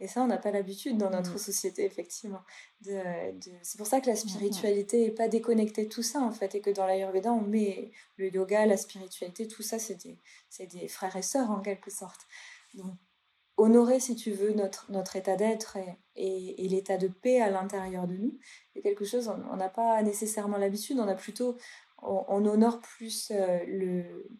[0.00, 1.38] et ça, on n'a pas l'habitude dans notre mmh.
[1.38, 2.40] société, effectivement.
[2.80, 2.98] De,
[3.62, 6.62] C'est pour ça que la spiritualité n'est pas déconnectée de tout ça, en fait, et
[6.62, 10.18] que dans l'Ayurveda, on met le yoga, la spiritualité, tout ça, c'est des,
[10.66, 12.20] des, frères et sœurs, en quelque sorte.
[12.74, 12.94] Donc,
[13.58, 15.76] honorer, si tu veux, notre, notre état d'être
[16.16, 18.38] et, et, l'état de paix à l'intérieur de nous,
[18.72, 21.58] c'est quelque chose, on n'a pas nécessairement l'habitude, on a plutôt,
[22.00, 24.30] on, on honore plus euh, le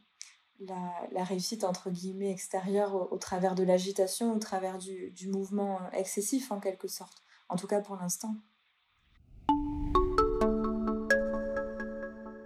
[0.60, 6.52] la, réussite entre guillemets extérieure au, travers de l'agitation, au travers du, du mouvement excessif
[6.52, 8.34] en quelque sorte, en tout cas pour l'instant.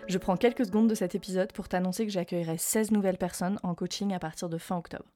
[0.07, 3.75] Je prends quelques secondes de cet épisode pour t'annoncer que j'accueillerai 16 nouvelles personnes en
[3.75, 5.07] coaching à partir de fin octobre.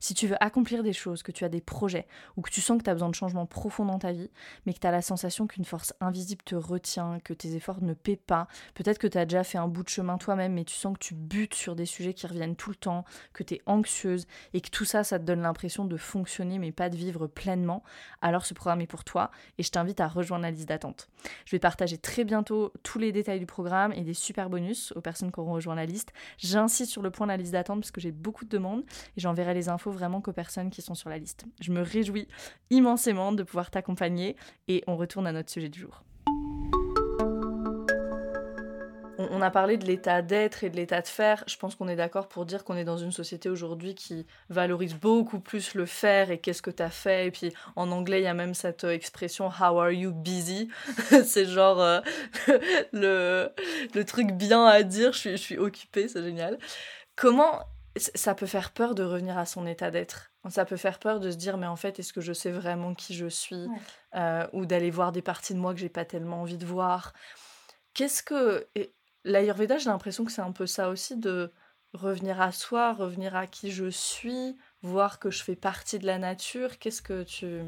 [0.00, 2.06] Si tu veux accomplir des choses, que tu as des projets
[2.36, 4.30] ou que tu sens que tu as besoin de changements profonds dans ta vie,
[4.64, 7.92] mais que tu as la sensation qu'une force invisible te retient, que tes efforts ne
[7.92, 10.74] paient pas, peut-être que tu as déjà fait un bout de chemin toi-même, mais tu
[10.74, 13.62] sens que tu butes sur des sujets qui reviennent tout le temps, que tu es
[13.66, 17.26] anxieuse et que tout ça, ça te donne l'impression de fonctionner mais pas de vivre
[17.26, 17.82] pleinement,
[18.22, 21.10] alors ce programme est pour toi et je t'invite à rejoindre la liste d'attente.
[21.44, 24.14] Je vais partager très bientôt tous les détails du programme et des
[24.48, 26.12] bonus aux personnes qui auront rejoint la liste.
[26.38, 28.84] J'insiste sur le point de la liste d'attente parce que j'ai beaucoup de demandes
[29.16, 31.44] et j'enverrai les infos vraiment qu'aux personnes qui sont sur la liste.
[31.60, 32.28] Je me réjouis
[32.70, 34.36] immensément de pouvoir t'accompagner
[34.68, 36.02] et on retourne à notre sujet du jour
[39.18, 41.42] on, a parlé de l'état d'être et de l'état de faire.
[41.48, 44.94] Je pense qu'on est d'accord pour dire qu'on est dans une société aujourd'hui qui valorise
[44.94, 47.26] beaucoup plus le faire et qu'est-ce que tu as fait.
[47.26, 50.68] Et puis en anglais, il y a même cette euh, expression How are you busy?
[51.24, 52.00] C'est genre euh,
[52.92, 53.50] le,
[53.94, 55.12] le truc bien à dire.
[55.12, 56.58] Je suis, je suis occupée, c'est génial.
[57.16, 57.60] Comment
[57.96, 60.30] ça peut faire peur de revenir à son état d'être?
[60.48, 62.94] Ça peut faire peur de se dire mais en fait est-ce que je sais vraiment
[62.94, 63.66] qui je suis?
[64.14, 67.12] Euh, ou d'aller voir des parties de moi que j'ai pas tellement envie de voir.
[67.94, 68.68] Qu'est-ce que
[69.24, 71.52] L'Ayurveda, j'ai l'impression que c'est un peu ça aussi, de
[71.92, 76.18] revenir à soi, revenir à qui je suis, voir que je fais partie de la
[76.18, 76.78] nature.
[76.78, 77.60] Qu'est-ce que tu...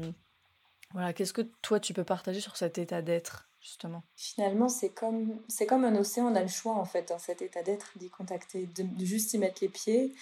[0.91, 4.03] Voilà, qu'est-ce que toi tu peux partager sur cet état d'être justement?
[4.15, 7.41] Finalement, c'est comme c'est comme un océan, on a le choix en fait dans cet
[7.41, 10.13] état d'être d'y contacter, de, juste y mettre les pieds,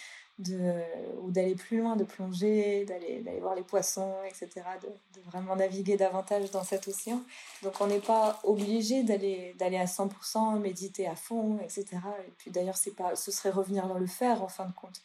[1.21, 4.49] ou d'aller plus loin, de plonger, d'aller voir les poissons, etc.,
[4.81, 7.21] de, vraiment naviguer davantage dans cet océan.
[7.63, 11.85] Donc on n'est pas obligé d'aller à 100%, méditer à fond, etc.
[12.27, 15.01] Et puis d'ailleurs, pas, ce serait revenir dans le faire en fin de compte.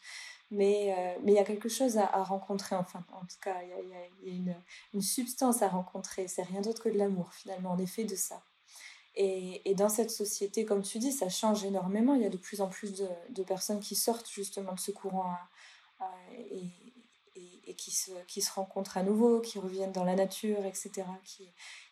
[0.51, 3.69] Mais euh, mais il y a quelque chose à, rencontrer, enfin, en tout cas, il
[3.69, 4.55] y a, y a une,
[4.93, 6.27] une, substance à rencontrer.
[6.27, 8.43] C'est rien d'autre que de l'amour, finalement, en effet, de ça.
[9.17, 12.15] Et, dans cette société, comme tu dis, ça change énormément.
[12.15, 14.91] Il y a de plus en plus de, de personnes qui sortent justement de ce
[14.91, 15.35] courant
[16.33, 16.63] et,
[17.65, 21.03] et, qui, se, rencontrent à nouveau, qui reviennent dans la nature, etc.,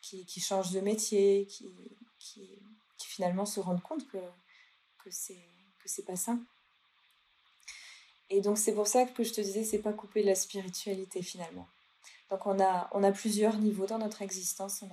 [0.01, 2.59] qui, changent de métier, qui,
[2.99, 4.17] finalement se rendent compte que,
[4.97, 6.38] que c'est pas ça.
[8.29, 11.67] Et donc c'est pour ça que je te disais, c'est pas couper la spiritualité finalement.
[12.31, 14.83] Donc on a, plusieurs niveaux dans notre existence.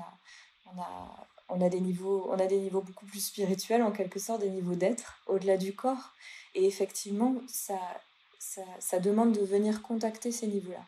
[1.50, 4.50] On a, des, niveaux, on a des niveaux beaucoup plus spirituels, en quelque sorte, des
[4.50, 6.14] niveaux d'être, au-delà du corps.
[6.54, 7.78] Et effectivement, ça,
[8.38, 10.84] ça, demande de venir contacter ces niveaux-là,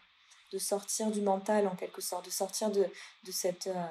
[0.53, 2.85] de sortir du mental, en quelque sorte, de sortir de,
[3.25, 3.67] de cette...
[3.69, 3.87] Euh,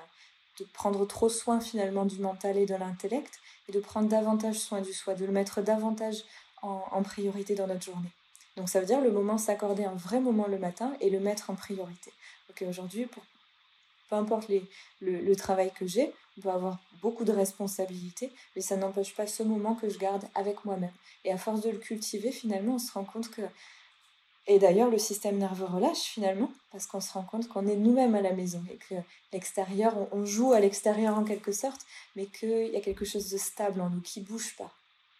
[0.59, 4.81] de prendre trop soin finalement du mental et de l'intellect, et de prendre davantage soin
[4.81, 6.25] du soi, de le mettre davantage
[6.61, 8.11] en, en priorité dans notre journée.
[8.57, 11.49] Donc ça veut dire le moment s'accorder un vrai moment le matin et le mettre
[11.49, 12.11] en priorité.
[12.49, 13.23] Ok, aujourd'hui, pour
[14.11, 14.51] peu importe
[14.99, 19.43] le travail que j'ai, on peut avoir beaucoup de responsabilités, mais ça n'empêche pas ce
[19.43, 20.93] moment que je garde avec moi-même.
[21.25, 23.41] Et à force de le cultiver, finalement, on se rend compte que...
[24.47, 28.15] Et d'ailleurs, le système nerveux relâche finalement, parce qu'on se rend compte qu'on est nous-mêmes
[28.15, 28.95] à la maison et que
[29.33, 31.81] l'extérieur, on, joue à l'extérieur en quelque sorte,
[32.15, 34.71] mais qu'il y a quelque chose de stable en nous qui bouge pas.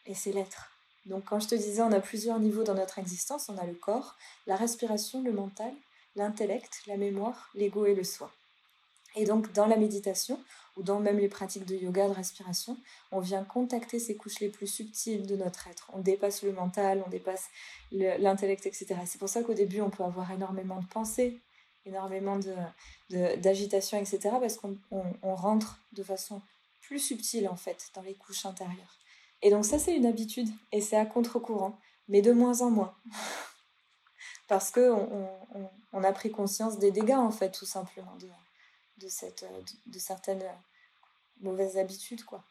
[0.07, 0.71] Et c'est l'être.
[1.05, 3.73] Donc quand je te disais, on a plusieurs niveaux dans notre existence, on a le
[3.73, 5.73] corps, la respiration, le mental,
[6.15, 8.31] l'intellect, la mémoire, l'ego et le soi.
[9.15, 10.39] Et donc dans la méditation,
[10.77, 12.77] ou dans même les pratiques de yoga, de respiration,
[13.11, 15.91] on vient contacter ces couches les plus subtiles de notre être.
[15.93, 17.49] On dépasse le mental, on dépasse
[17.91, 18.95] l'intellect, etc.
[19.05, 21.41] C'est pour ça qu'au début, on peut avoir énormément de pensées,
[21.85, 22.39] énormément
[23.09, 24.35] d'agitation, de, etc.
[24.39, 24.77] Parce qu'on
[25.21, 26.41] on rentre de façon
[26.81, 28.97] plus subtile, en fait, dans les couches intérieures.
[29.41, 32.95] Et donc ça, c'est une habitude et c'est à contre-courant, mais de moins en moins.
[34.47, 34.91] Parce que
[35.93, 38.27] on, a pris conscience des dégâts, en fait, tout simplement, de,
[39.01, 39.45] de, cette,
[39.85, 40.43] de, certaines
[41.41, 42.43] mauvaises habitudes, quoi.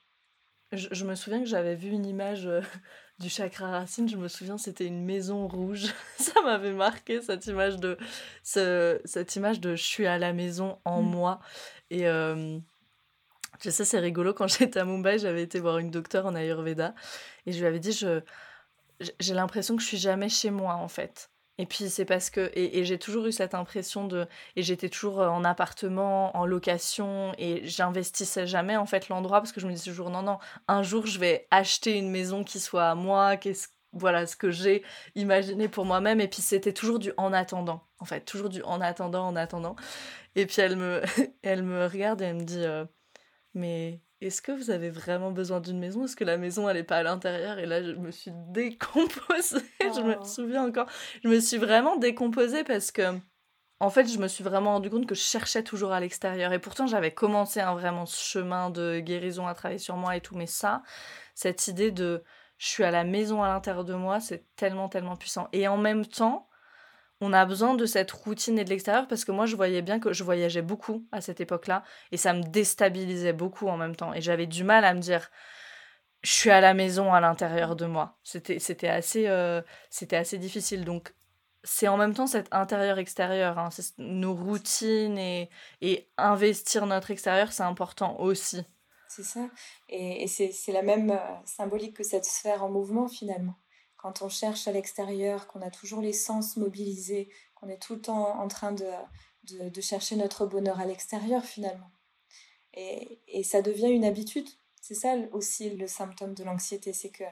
[0.72, 2.60] Je, je me souviens que j'avais vu une image euh,
[3.18, 5.92] du chakra racine, je me souviens c'était une maison rouge.
[6.18, 7.98] Ça m'avait marqué cette image de
[8.44, 11.10] ce, cette image de je suis à la maison en mm.
[11.10, 11.40] moi
[11.90, 12.58] et euh,
[13.62, 14.32] je sais, c'est rigolo.
[14.32, 16.94] Quand j'étais à Mumbai, j'avais été voir une docteure en Ayurveda
[17.46, 18.20] et je lui avais dit je,
[19.18, 21.30] j'ai l'impression que je suis jamais chez moi en fait.
[21.61, 25.20] Et puis c'est parce que et, j'ai toujours eu cette impression de et j'étais toujours
[25.20, 29.73] euh, en appartement, en location et j'investissais jamais en fait l'endroit parce que je me
[29.73, 33.37] disais toujours non non un jour je vais acheter une maison qui soit à moi,
[33.37, 34.83] qu'est-ce voilà ce que j'ai
[35.16, 36.20] imaginé pour moi-même.
[36.23, 39.77] Et puis c'était toujours du en attendant en fait toujours du en attendant en attendant.
[40.37, 41.03] Et puis elle me
[41.42, 42.87] elle me regarde et elle me dit euh,
[43.53, 46.04] mais est-ce que vous avez vraiment besoin d'une maison?
[46.04, 47.59] Est-ce que la maison, elle n'est pas à l'intérieur?
[47.59, 49.64] Et là, je me suis décomposée.
[49.80, 50.24] Je me oh.
[50.24, 50.87] souviens encore.
[51.24, 53.18] Je me suis vraiment décomposée parce que,
[53.80, 56.52] en fait, je me suis vraiment rendu compte que je cherchais toujours à l'extérieur.
[56.52, 60.20] Et pourtant, j'avais commencé un vraiment ce chemin de guérison à travailler sur moi et
[60.20, 60.37] tout.
[60.37, 60.83] Mais ça,
[61.35, 62.22] cette idée de
[62.59, 65.48] je suis à la maison à l'intérieur de moi, c'est tellement, tellement puissant.
[65.52, 66.49] Et en même temps,
[67.20, 70.00] on a besoin de cette routine et de l'extérieur parce que moi je voyais bien
[70.00, 74.14] que je voyageais beaucoup à cette époque-là et ça me déstabilisait beaucoup en même temps
[74.14, 75.30] et j'avais du mal à me dire
[76.22, 78.18] je suis à la maison à l'intérieur de moi.
[78.22, 81.14] C'était assez euh, c'était assez difficile donc
[81.62, 83.68] c'est en même temps cet intérieur-extérieur, hein.
[83.98, 85.50] nos routines et,
[85.83, 88.64] et investir notre extérieur, c'est important aussi.
[89.09, 89.46] C'est ça.
[89.90, 93.56] Et, et c'est la même euh, symbolique que cette sphère en mouvement finalement
[94.00, 98.00] quand on cherche à l'extérieur, qu'on a toujours les sens mobilisés, qu'on est tout le
[98.00, 101.90] temps en train de, chercher notre bonheur à l'extérieur finalement.
[102.72, 104.48] Et, ça devient une habitude.
[104.80, 107.24] C'est ça aussi le symptôme de l'anxiété, c'est que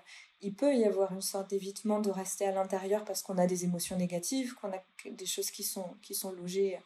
[0.42, 3.64] il peut y avoir une sorte d'évitement de rester à l'intérieur parce qu'on a des
[3.64, 6.78] émotions négatives, qu'on a des choses qui sont logées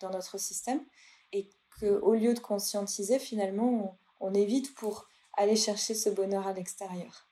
[0.00, 0.84] dans notre système,
[1.32, 1.48] et
[1.78, 7.27] qu'au lieu de conscientiser, finalement, on évite pour aller chercher ce bonheur à l'extérieur.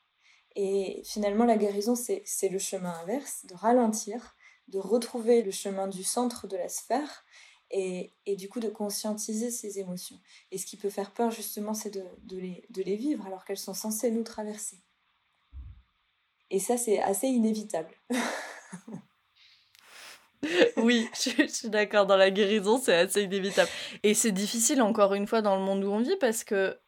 [0.56, 4.34] Et finalement, la guérison, c'est le chemin inverse, de ralentir,
[4.68, 7.24] de retrouver le chemin du centre de la sphère
[7.70, 10.18] et, et du coup de conscientiser ces émotions.
[10.50, 13.44] Et ce qui peut faire peur, justement, c'est de, de, les, de les vivre alors
[13.44, 14.82] qu'elles sont censées nous traverser.
[16.50, 17.90] Et ça, c'est assez inévitable.
[20.76, 22.06] oui, je, suis d'accord.
[22.06, 23.68] Dans la guérison, c'est assez inévitable.
[24.02, 26.78] Et c'est difficile, encore une fois, dans le monde où on vit, parce que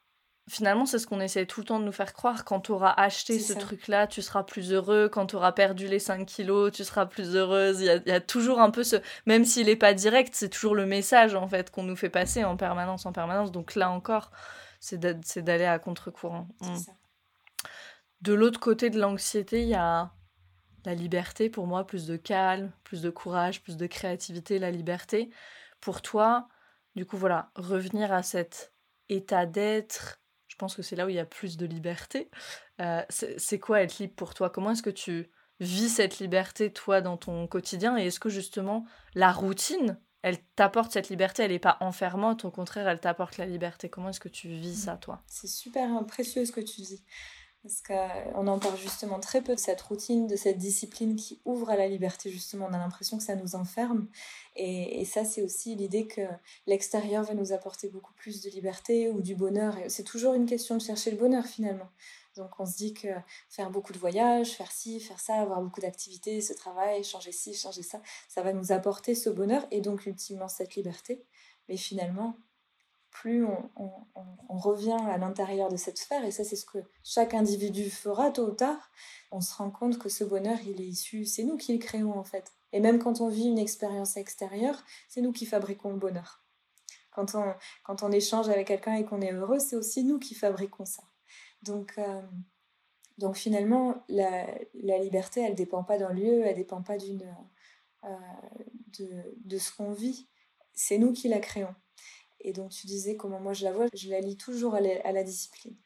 [0.48, 2.44] finalement, c'est ce qu'on essaie tout le temps de nous faire croire.
[2.44, 5.08] Quand tu auras acheté ce truc-là, tu seras plus heureux.
[5.08, 7.80] Quand tu auras perdu les 5 kilos, tu seras plus heureuse.
[7.80, 8.96] Il y a, toujours un peu ce.
[9.26, 12.44] Même s'il n'est pas direct, c'est toujours le message, en fait, qu'on nous fait passer
[12.44, 13.52] en permanence, en permanence.
[13.52, 14.30] Donc là encore,
[14.80, 16.48] c'est d'aller à contre-courant.
[16.60, 16.76] Mm.
[18.22, 20.10] De l'autre côté de l'anxiété, il y a
[20.84, 25.30] la liberté pour moi, plus de calme, plus de courage, plus de créativité, la liberté.
[25.80, 26.48] Pour toi,
[26.96, 28.72] du coup, voilà, revenir à cet
[29.08, 30.17] état d'être,
[30.58, 32.30] pense que c'est là où il y a plus de liberté.
[32.80, 34.50] Euh, c'est quoi être libre pour toi?
[34.50, 35.30] Comment est-ce que tu
[35.60, 37.96] vis cette liberté, toi, dans ton quotidien?
[37.96, 38.84] Et est-ce que justement,
[39.14, 43.46] la routine, elle t'apporte cette liberté, elle n'est pas enfermante, au contraire, elle t'apporte la
[43.46, 43.88] liberté.
[43.88, 45.22] Comment est-ce que tu vis ça, toi?
[45.26, 47.02] C'est super précieux ce que tu dis.
[47.68, 51.68] Parce qu'on en parle justement très peu de cette routine, de cette discipline qui ouvre
[51.68, 52.66] à la liberté, justement.
[52.70, 54.08] On a l'impression que ça nous enferme.
[54.56, 56.22] Et, ça, c'est aussi l'idée que
[56.66, 59.76] l'extérieur va nous apporter beaucoup plus de liberté ou du bonheur.
[59.76, 61.90] Et c'est toujours une question de chercher le bonheur, finalement.
[62.36, 63.08] Donc on se dit que
[63.50, 67.52] faire beaucoup de voyages, faire ci, faire ça, avoir beaucoup d'activités, ce travail, changer ci,
[67.52, 71.26] changer ça, ça va nous apporter ce bonheur et donc ultimement cette liberté.
[71.68, 72.36] Mais finalement,
[73.10, 77.90] plus on, revient à l'intérieur de cette sphère, et ça c'est ce que chaque individu
[77.90, 78.90] fera tôt ou tard,
[79.30, 82.18] on se rend compte que ce bonheur, il est issu, c'est nous qui le créons
[82.18, 82.52] en fait.
[82.72, 86.42] Et même quand on vit une expérience extérieure, c'est nous qui fabriquons le bonheur.
[87.12, 87.54] Quand on,
[87.84, 91.02] quand on échange avec quelqu'un et qu'on est heureux, c'est aussi nous qui fabriquons ça.
[91.62, 92.22] Donc, euh,
[93.16, 97.34] donc finalement, la, liberté, elle ne dépend pas d'un lieu, elle ne dépend pas d'une,
[98.04, 98.08] euh,
[98.98, 100.28] de, de ce qu'on vit.
[100.74, 101.74] C'est nous qui la créons.
[102.40, 105.22] Et donc tu disais comment moi je la vois, je la lis toujours à la,
[105.22, 105.76] discipline.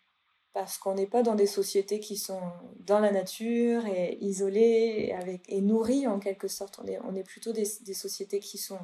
[0.53, 2.43] Parce qu'on n'est pas dans des sociétés qui sont
[2.81, 5.15] dans la nature et isolées
[5.49, 6.79] et, nourries en quelque sorte.
[7.05, 8.79] On est, plutôt des, sociétés qui, sont,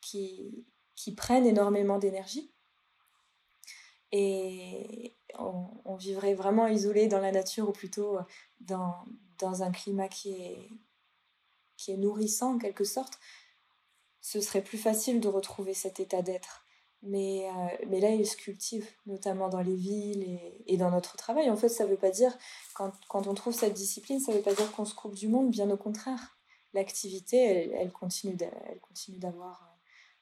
[0.00, 0.64] qui
[1.16, 2.52] prennent énormément d'énergie.
[4.10, 8.18] Et on, on, vivrait vraiment isolé dans la nature ou plutôt
[8.60, 8.94] dans,
[9.38, 10.68] dans un climat qui est,
[11.76, 13.18] qui est nourrissant en quelque sorte.
[14.20, 16.63] Ce serait plus facile de retrouver cet état d'être
[17.04, 21.50] mais, euh, mais là, il se cultive, notamment dans les villes et, dans notre travail.
[21.50, 22.36] En fait, ça ne veut pas dire,
[22.74, 25.28] quand, quand, on trouve cette discipline, ça ne veut pas dire qu'on se coupe du
[25.28, 26.38] monde, bien au contraire.
[26.72, 28.36] L'activité, elle, elle, continue
[29.18, 29.74] d'avoir euh,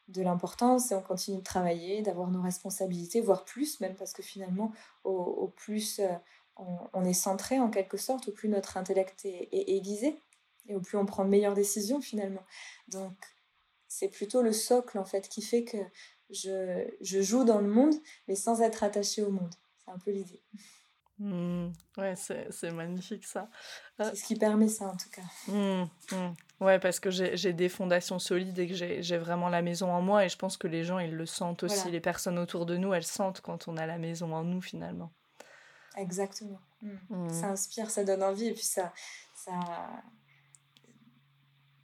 [0.08, 4.22] de l'importance et on continue de travailler, d'avoir nos responsabilités, voire plus même, parce que
[4.22, 4.72] finalement,
[5.04, 6.08] au, plus euh,
[6.56, 10.18] on, on, est centré en quelque sorte, au plus notre intellect est, est aiguisé
[10.66, 12.42] et au plus on prend de meilleures décisions finalement.
[12.88, 13.14] Donc,
[13.88, 15.78] c'est plutôt le socle en fait qui fait que
[16.32, 17.94] je, je, joue dans le monde,
[18.28, 19.54] mais sans être attaché au monde.
[19.84, 20.42] C'est un peu l'idée.
[21.18, 23.48] Mmh, ouais, c'est magnifique ça.
[24.00, 25.22] Euh, c'est ce qui permet ça en tout cas.
[25.46, 26.34] Mmh, mmh.
[26.64, 30.24] Ouais, parce que j'ai des fondations solides et que j'ai vraiment la maison en moi
[30.24, 31.90] et je pense que les gens ils le sentent aussi.
[31.90, 35.12] Les personnes autour de nous elles sentent quand on a la maison en nous finalement.
[35.96, 36.60] Exactement.
[37.28, 38.92] Ça inspire, ça donne envie et puis ça.
[39.34, 39.52] ça...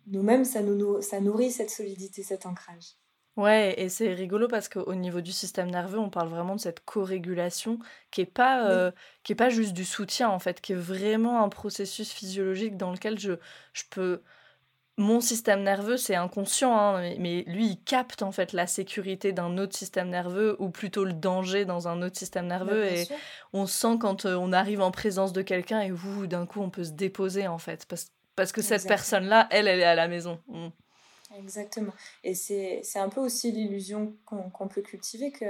[0.06, 2.96] Nous-mêmes, ça, nous, ça nourrit cette solidité, cet ancrage.
[3.38, 6.84] Ouais, et c'est rigolo parce qu'au niveau du système nerveux, on parle vraiment de cette
[6.84, 7.78] co-régulation
[8.10, 8.90] qui est pas euh,
[9.22, 12.90] qui est pas juste du soutien en fait, qui est vraiment un processus physiologique dans
[12.90, 13.34] lequel je,
[13.74, 14.22] je peux
[14.96, 19.56] mon système nerveux, c'est inconscient, hein, mais, lui, il capte en fait la sécurité d'un
[19.56, 22.84] autre système nerveux ou plutôt le danger dans un autre système bah, nerveux.
[22.84, 23.06] et
[23.52, 26.70] on sent quand euh, on arrive en présence de quelqu'un et vous, d'un coup, on
[26.70, 27.86] peut se déposer en fait.
[27.86, 30.40] Parce, parce que cette personne-là, elle, elle est à la maison.
[30.48, 30.70] Mmh.
[31.36, 31.92] Exactement.
[32.24, 35.44] Et c'est un peu aussi l'illusion qu'on peut cultiver que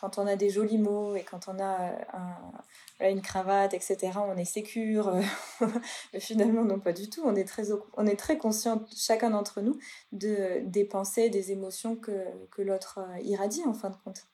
[0.00, 4.36] quand on a des jolis mots et quand on a un, une cravate, etc., on
[4.36, 5.12] est sécure.
[6.12, 7.22] Mais finalement, non, pas du tout.
[7.24, 9.76] On est très, on est très conscient, chacun d'entre nous,
[10.12, 14.26] de, des pensées, des émotions que, que l'autre euh, irradie en fin de compte.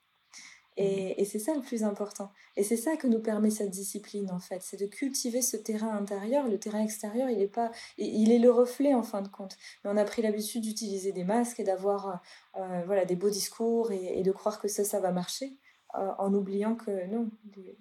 [0.77, 0.83] Mmh.
[1.17, 2.31] Et, c'est ça le plus important.
[2.55, 4.61] Et c'est ça que nous permet cette discipline, en fait.
[4.61, 6.47] C'est de cultiver ce terrain intérieur.
[6.47, 9.57] Le terrain extérieur, il est, pas, il est le reflet, en fin de compte.
[9.83, 12.21] Mais on a pris l'habitude d'utiliser des masques et d'avoir
[12.57, 15.57] euh, voilà, des beaux discours et, de croire que ça, ça va marcher.
[15.99, 17.29] Euh, en oubliant que non,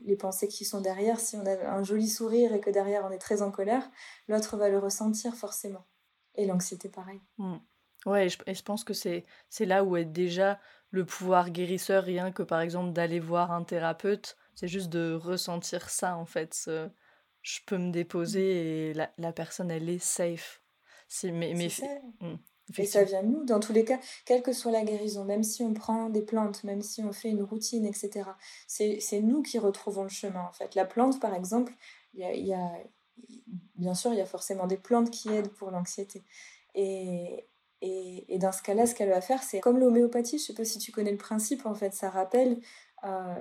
[0.05, 3.13] les, pensées qui sont derrière, si on a un joli sourire et que derrière on
[3.13, 3.89] est très en colère,
[4.27, 5.87] l'autre va le ressentir forcément.
[6.35, 7.21] Et l'anxiété, pareil.
[7.39, 7.59] Mmh.
[8.07, 9.25] Ouais, et je, et je pense que c'est
[9.61, 10.59] là où est déjà
[10.91, 15.89] le pouvoir guérisseur, rien que par exemple d'aller voir un thérapeute, c'est juste de ressentir
[15.89, 16.69] ça en fait.
[17.43, 20.63] je peux me déposer et la, la, personne elle est safe.
[21.09, 21.87] C'est mais, mais ça.
[22.21, 22.37] Mmh,
[22.79, 25.43] et ça vient de nous, dans tous les cas, quelle que soit la guérison, même
[25.43, 28.31] si on prend des plantes, même si on fait une routine, etc.
[28.67, 30.75] C'est nous qui retrouvons le chemin en fait.
[30.75, 31.73] La plante par exemple,
[32.15, 32.73] il y a, y a,
[33.77, 36.23] bien sûr, il y a forcément des plantes qui aident pour l'anxiété.
[36.75, 37.47] Et,
[37.83, 40.65] et, dans ce cas-là, ce qu'elle va faire, c'est comme l'homéopathie, je ne sais pas
[40.65, 42.61] si tu connais le principe, en fait, ça rappelle
[43.05, 43.35] euh,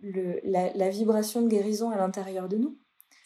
[0.00, 2.78] le, la, vibration de guérison à l'intérieur de nous.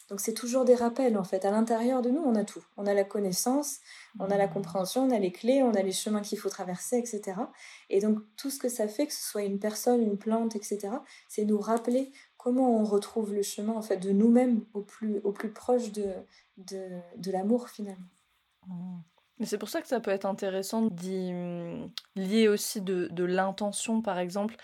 [0.09, 1.43] Donc c'est toujours des rappels en fait.
[1.43, 2.63] À l'intérieur de nous, on a tout.
[2.77, 3.79] On a la connaissance,
[4.19, 4.53] on a la mmh.
[4.53, 7.41] compréhension, on a les clés, on a les chemins qu'il faut traverser, etc.
[7.89, 10.79] Et donc tout ce que ça fait, que ce soit une personne, une plante, etc.,
[11.27, 15.33] c'est nous rappeler comment on retrouve le chemin en fait de nous-mêmes au plus, au
[15.33, 16.13] plus proche de,
[16.55, 16.87] de,
[17.17, 18.07] de l'amour finalement.
[18.65, 18.99] Mmh.
[19.39, 23.23] Mais c'est pour ça que ça peut être intéressant d'y mmh, lier aussi de, de
[23.23, 24.55] l'intention, par exemple.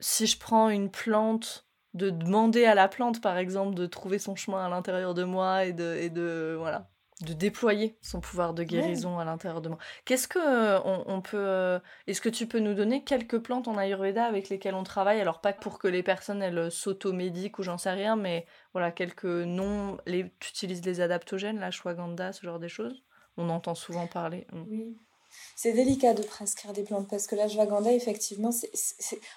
[0.00, 4.36] Si je prends une plante de demander à la plante, par exemple, de trouver son
[4.36, 6.90] chemin à l'intérieur de moi et de, et de voilà,
[7.22, 9.78] de déployer son pouvoir de guérison à l'intérieur de moi.
[10.04, 13.78] Qu'est-ce que euh, on, peut euh, Est-ce que tu peux nous donner quelques plantes en
[13.78, 15.20] Ayurveda avec lesquelles on travaille?
[15.20, 19.24] Alors pas pour que les personnes elles s'automédiquent ou j'en sais rien, mais voilà quelques
[19.24, 19.96] noms.
[20.06, 23.04] Les, tu utilises les adaptogènes, la ashwagandha, ce genre de choses?
[23.36, 24.46] On entend souvent parler.
[24.52, 24.96] Oui.
[25.56, 28.70] C'est délicat de prescrire des plantes parce que l'ashwagandha, effectivement, c'est,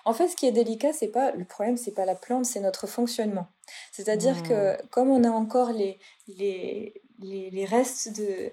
[0.05, 2.59] en fait, ce qui est délicat, c'est pas le problème, c'est pas la plante, c'est
[2.59, 3.47] notre fonctionnement.
[3.91, 4.87] C'est-à-dire que hmm.
[4.89, 8.51] comme on a encore les, les, les, restes de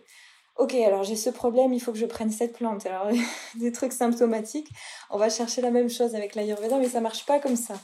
[0.57, 2.87] Ok, alors j'ai ce problème, il faut que je prenne cette plante.
[2.87, 3.09] Alors,
[3.57, 4.69] des trucs symptomatiques,
[5.11, 7.75] on va chercher la même chose avec l'ayurveda, mais ça marche pas comme ça.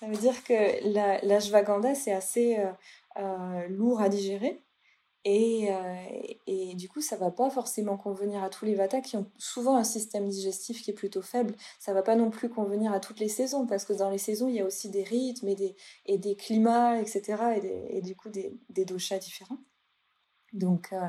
[0.00, 2.72] Ça veut dire que la, l'ashwagandha, c'est assez euh,
[3.18, 4.60] euh, lourd à digérer.
[5.24, 6.06] Et, euh,
[6.46, 9.76] et, du coup, ça va pas forcément convenir à tous les Vata qui ont souvent
[9.76, 11.54] un système digestif qui est plutôt faible.
[11.78, 14.48] Ça va pas non plus convenir à toutes les saisons parce que dans les saisons,
[14.48, 17.60] il y a aussi des rythmes et des, climats, etc.
[17.62, 19.58] Et, et du coup, des, des doshas différents.
[20.52, 21.06] Donc, euh,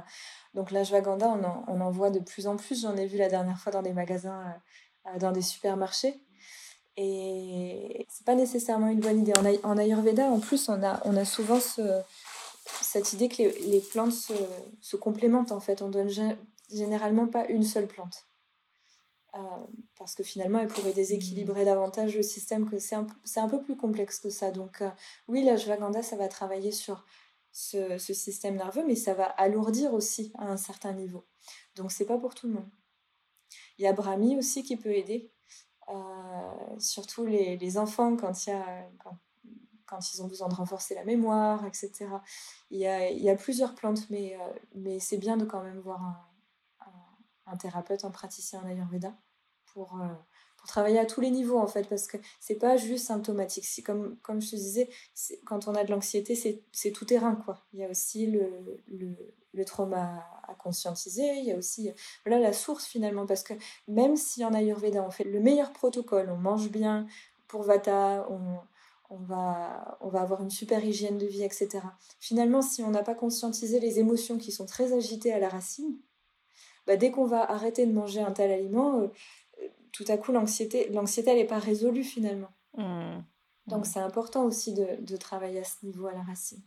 [0.53, 2.81] donc l'ashwagandha, on en, on en voit de plus en plus.
[2.81, 4.53] J'en ai vu la dernière fois dans des magasins,
[5.07, 6.21] euh, dans des supermarchés.
[6.97, 9.33] Et c'est pas nécessairement une bonne idée.
[9.63, 12.01] En, en Ayurveda, en plus, on a, on a souvent ce
[12.65, 15.81] cette idée que les, plantes se, complémentent en fait.
[15.81, 16.09] On donne
[16.69, 18.27] généralement pas une seule plante.
[19.33, 19.39] Euh,
[19.97, 24.19] parce que finalement, elle pourrait déséquilibrer davantage le système, que c'est un, peu plus complexe
[24.19, 24.51] que ça.
[24.51, 24.89] Donc euh,
[25.27, 27.05] oui, la Jvaganda, ça va travailler sur
[27.51, 31.25] ce, système nerveux, mais ça va alourdir aussi à un certain niveau.
[31.75, 32.69] Donc c'est pas pour tout le monde.
[33.77, 35.31] Il y a Brahmi aussi qui peut aider,
[35.89, 38.89] euh, surtout les, enfants quand il y a
[39.99, 42.07] ils ont besoin de renforcer la mémoire, etc.
[42.69, 46.29] Il y a, plusieurs plantes, mais, euh, mais c'est bien de quand même voir
[47.45, 49.13] un, thérapeute, un praticien en Ayurveda
[49.65, 50.07] pour, euh,
[50.57, 53.65] pour travailler à tous les niveaux en fait, parce que c'est pas juste symptomatique.
[53.83, 54.89] Comme, je te disais,
[55.45, 57.65] quand on a de l'anxiété, c'est tout terrain quoi.
[57.73, 61.91] Il y a aussi le, le, trauma à conscientiser, il y a aussi
[62.25, 63.53] voilà, la source finalement, parce que
[63.87, 67.05] même si en Ayurveda on fait le meilleur protocole, on mange bien
[67.47, 68.59] pour Vata, on,
[69.11, 71.81] on va, on va avoir une super hygiène de vie, etc.
[72.19, 75.97] Finalement, si on n'a pas conscientisé les émotions qui sont très agitées à la racine,
[76.87, 79.07] bah, dès qu'on va arrêter de manger un tel aliment, euh,
[79.91, 82.51] tout à coup, l'anxiété, l'anxiété, elle n'est pas résolue finalement.
[82.77, 83.19] Mmh.
[83.67, 83.89] Donc, mmh.
[83.89, 86.61] c'est important aussi de, travailler à ce niveau à la racine.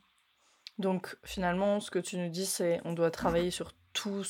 [0.79, 4.23] Donc, finalement, ce que tu nous dis, c'est on doit travailler sur tout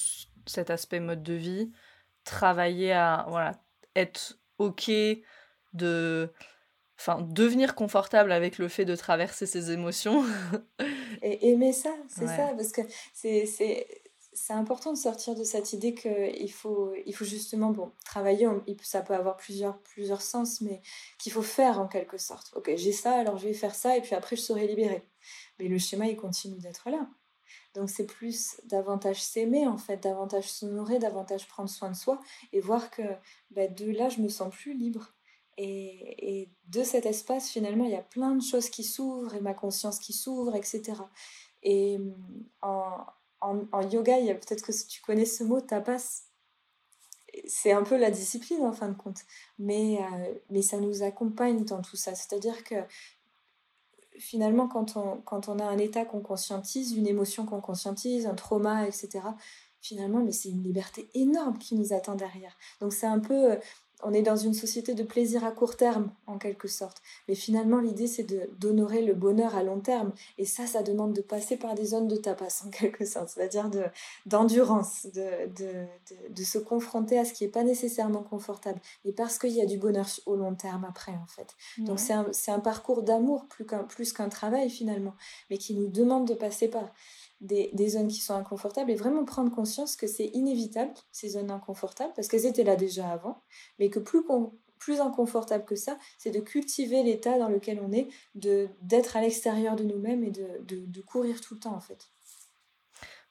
[0.47, 1.73] cet aspect mode de vie,
[2.23, 3.53] travailler à voilà,
[3.97, 4.89] être OK
[5.73, 6.33] de
[6.99, 10.25] enfin devenir confortable avec le fait de traverser ses émotions
[11.23, 12.83] et aimer ça c'est ça parce que
[13.13, 13.47] c'est
[14.35, 18.47] c'est important de sortir de cette idée qu'il faut, il faut justement bon, travailler,
[18.83, 20.83] ça peut avoir plusieurs, plusieurs sens, mais
[21.19, 22.53] qu'il faut faire en quelque sorte.
[22.55, 25.09] Ok, j'ai ça, alors je vais faire ça, et puis après je serai libérée.
[25.59, 27.09] Mais le schéma, il continue d'être là.
[27.75, 32.21] Donc c'est plus davantage s'aimer, en fait, davantage s'honorer, davantage prendre soin de soi,
[32.53, 33.03] et voir que
[33.51, 35.14] bah, de là, je me sens plus libre.
[35.57, 39.55] Et, de cet espace, finalement, il y a plein de choses qui s'ouvrent et ma
[39.55, 40.95] conscience qui s'ouvre, etc.
[41.63, 41.99] Et
[42.63, 43.07] en,
[43.41, 46.23] en, yoga, il y a peut-être que tu connais ce mot, tapas.
[47.47, 49.21] C'est un peu la discipline en fin de compte.
[49.59, 52.15] Mais, euh, mais ça nous accompagne dans tout ça.
[52.15, 52.77] C'est-à-dire que
[54.19, 58.35] finalement, quand on, quand on a un état qu'on conscientise, une émotion qu'on conscientise, un
[58.35, 59.21] trauma, etc.,
[59.81, 62.57] finalement, mais c'est une liberté énorme qui nous attend derrière.
[62.81, 63.57] Donc c'est un peu euh,
[64.05, 67.03] on est dans une société de plaisir à court terme, en quelque sorte.
[67.27, 68.27] Mais finalement, l'idée, c'est
[68.59, 70.13] d'honorer le bonheur à long terme.
[70.39, 73.71] Et ça, ça demande de passer par des zones de tapas, en quelque sorte, c'est-à-dire
[74.27, 75.87] d'endurance, de, de,
[76.31, 79.67] de, se confronter à ce qui n'est pas nécessairement confortable, mais parce qu'il y a
[79.67, 81.55] du bonheur au long terme après, en fait.
[81.79, 83.87] Donc, c'est un, un, parcours d'amour plus qu'un
[84.17, 85.15] qu'un travail, finalement,
[85.51, 86.91] mais qui nous demande de passer par
[87.41, 92.13] des, zones qui sont inconfortables et vraiment prendre conscience que c'est inévitable, ces zones inconfortables,
[92.15, 93.43] parce qu'elles étaient là déjà avant,
[93.79, 94.23] mais que plus,
[94.79, 99.77] plus inconfortable que ça, c'est de cultiver l'état dans lequel on est, d'être à l'extérieur
[99.77, 102.09] de nous-mêmes et de, de, courir tout le temps en fait.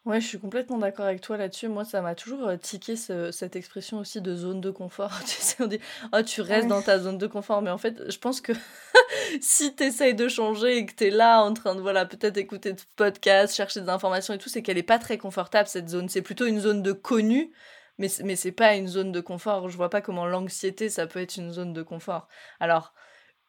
[0.06, 1.70] Ouais, je suis complètement d'accord avec toi là-dessus.
[1.70, 5.18] Moi, ça m'a toujours euh, tiqué cette expression aussi de zone de confort.
[5.26, 5.80] Tu sais, on dit,
[6.12, 7.62] oh, tu restes dans ta zone de confort.
[7.62, 8.51] Mais en fait, je pense que
[9.41, 12.36] si tu essayes de changer et que tu es là en train de, voilà, peut-être
[12.38, 15.88] écouter des podcasts, chercher des informations et tout, c'est qu'elle n'est pas très confortable, cette
[15.88, 16.10] zone.
[16.10, 17.54] C'est plutôt une zone de connu,
[17.97, 19.70] mais, mais c'est pas une zone de confort.
[19.70, 22.28] Je vois pas comment l'anxiété, ça peut être une zone de confort.
[22.60, 22.93] Alors,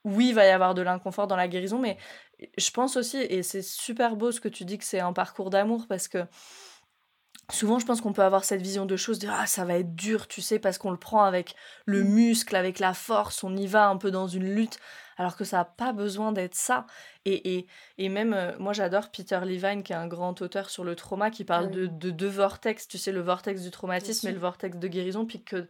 [0.05, 1.97] oui, il va y avoir de l'inconfort dans la guérison, mais
[2.57, 5.51] je pense aussi, et c'est super beau ce que tu dis que c'est un parcours
[5.51, 6.27] d'amour, parce que
[7.51, 9.95] souvent je pense qu'on peut avoir cette vision de choses, de ah ça va être
[9.95, 11.55] dur, tu sais, parce qu'on le prend avec
[11.87, 12.09] le mmh.
[12.09, 14.79] muscle, avec la force, on y va un peu dans une lutte,
[15.17, 16.87] alors que ça n'a pas besoin d'être ça.
[17.25, 17.67] Et, et,
[17.99, 21.31] et même, euh, moi j'adore Peter Levine, qui est un grand auteur sur le trauma,
[21.31, 24.77] qui parle de, de, deux vortex, tu sais, le vortex du traumatisme et le vortex
[24.77, 25.67] de guérison, puis que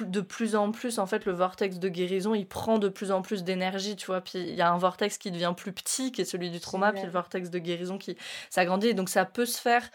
[0.00, 3.22] de plus en plus, en fait, le vortex de guérison, il prend de plus en
[3.22, 4.20] plus d'énergie, tu vois.
[4.20, 6.92] Puis il y a un vortex qui devient plus petit, qui est celui du trauma,
[6.92, 8.16] puis le vortex de guérison qui
[8.50, 8.94] s'agrandit.
[8.94, 9.88] Donc ça peut se faire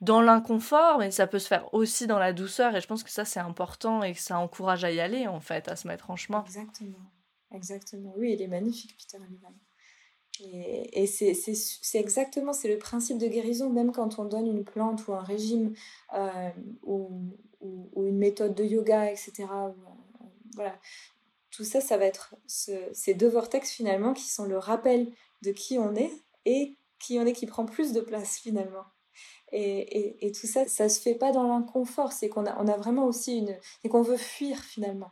[0.00, 2.74] dans l'inconfort, mais ça peut se faire aussi dans la douceur.
[2.74, 5.40] Et je pense que ça, c'est important et que ça encourage à y aller, en
[5.40, 6.42] fait, à se mettre en chemin.
[6.46, 6.98] Exactement.
[7.52, 8.12] Exactement.
[8.16, 9.58] Oui, il est magnifique, Peter Levine.
[10.40, 15.06] Et, et c'est exactement, c'est le principe de guérison, même quand on donne une plante
[15.08, 15.74] ou un régime
[16.14, 16.50] euh,
[16.82, 17.10] ou,
[17.96, 19.32] une méthode de yoga, etc.
[19.50, 19.70] Euh,
[20.54, 20.78] voilà.
[21.50, 25.10] Tout ça, ça va être ces deux vortex finalement qui sont le rappel
[25.42, 26.12] de qui on est
[26.44, 28.84] et qui on est qui prend plus de place finalement.
[29.50, 33.06] Et, et, et tout ça, ça se fait pas dans l'inconfort, c'est qu'on a, vraiment
[33.06, 33.56] aussi une...
[33.82, 35.10] c'est qu'on veut fuir finalement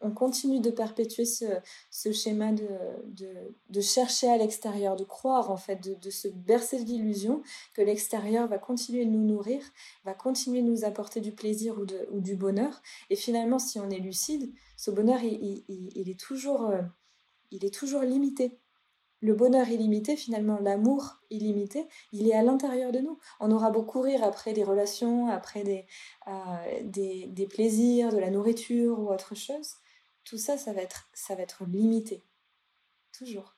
[0.00, 6.10] on, continue de perpétuer ce, schéma de, chercher à l'extérieur, de croire en fait, de,
[6.10, 7.42] se bercer l'illusion
[7.74, 9.62] que l'extérieur va continuer de nous nourrir,
[10.04, 12.82] va continuer de nous apporter du plaisir ou, du bonheur.
[13.10, 16.82] Et finalement, si on est lucide, ce bonheur, il, est, toujours, euh,
[17.50, 18.58] il est toujours limité
[19.20, 23.18] le bonheur illimité, finalement, l'amour illimité, il est à l'intérieur de nous.
[23.40, 25.86] On aura beau courir après des relations, après des,
[26.26, 29.76] euh, des, plaisirs, de la nourriture ou autre chose,
[30.24, 32.22] tout ça, ça va être, ça va être limité.
[33.16, 33.56] Toujours.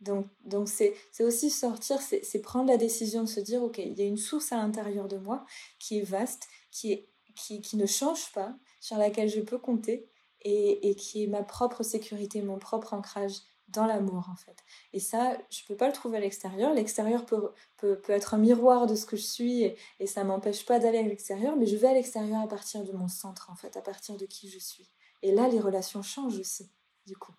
[0.00, 4.02] Donc, donc c'est, aussi sortir, c'est, prendre la décision de se dire, OK, il y
[4.02, 5.44] a une source à l'intérieur de moi
[5.80, 10.08] qui est vaste, qui, est, qui, qui ne change pas, sur laquelle je peux compter,
[10.42, 14.56] et, et qui est ma propre sécurité, mon propre ancrage dans l'amour en fait.
[14.92, 16.72] Et ça, je peux pas le trouver à l'extérieur.
[16.72, 20.24] L'extérieur peut, peut, peut, être un miroir de ce que je suis et, et ça
[20.24, 23.50] m'empêche pas d'aller à l'extérieur, mais je vais à l'extérieur à partir de mon centre
[23.50, 24.90] en fait, à partir de qui je suis.
[25.22, 26.70] Et là, les relations changent aussi,
[27.06, 27.34] du coup.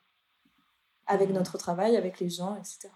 [1.08, 1.34] Avec mmh.
[1.34, 2.90] notre travail, avec les gens, etc.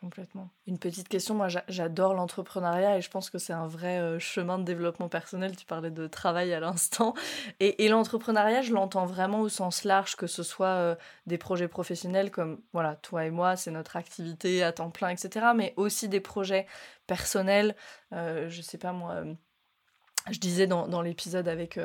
[0.00, 0.48] Complètement.
[0.68, 4.56] Une petite question, moi j'adore l'entrepreneuriat et je pense que c'est un vrai euh, chemin
[4.60, 5.56] de développement personnel.
[5.56, 7.14] Tu parlais de travail à l'instant.
[7.60, 10.94] Et, l'entrepreneuriat, je l'entends vraiment au sens large, que ce soit euh,
[11.26, 15.46] des projets professionnels comme voilà, toi et moi, c'est notre activité à temps plein, etc.
[15.56, 16.66] Mais aussi des projets
[17.08, 17.74] personnels.
[18.12, 19.24] Euh, je sais pas moi.
[20.30, 21.80] je disais dans, dans l'épisode avec,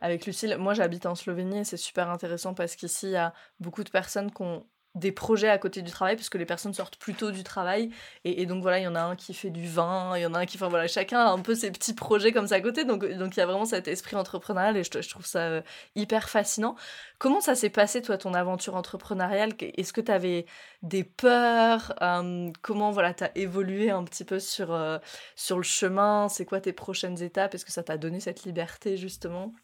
[0.00, 3.32] avec Lucille, moi j'habite en Slovénie et c'est super intéressant parce qu'ici il y a
[3.60, 6.74] beaucoup de personnes qui ont des projets à côté du travail parce que les personnes
[6.74, 7.90] sortent plus tôt du travail.
[8.24, 10.34] Et, donc voilà il y en a un qui fait du vin il y en
[10.34, 12.60] a un qui enfin voilà chacun a un peu ses petits projets comme ça à
[12.60, 12.84] côté.
[12.84, 15.62] Donc donc il y a vraiment cet esprit entrepreneurial et je, je trouve ça euh,
[15.94, 16.76] hyper fascinant.
[17.18, 19.52] Comment ça s'est passé toi ton aventure entrepreneuriale?
[19.60, 20.46] Est-ce que tu avais
[20.82, 21.94] des peurs?
[22.02, 24.98] Euh, comment voilà tu as évolué un petit peu sur euh,
[25.36, 26.28] sur le chemin?
[26.28, 27.54] C'est quoi tes prochaines étapes?
[27.54, 29.54] Est-ce que ça t'a donné cette liberté justement?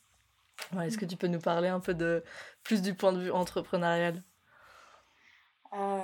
[0.83, 2.24] Est-ce que tu peux nous parler un peu de
[2.64, 4.22] plus du point de vue entrepreneurial?
[5.75, 6.03] Euh,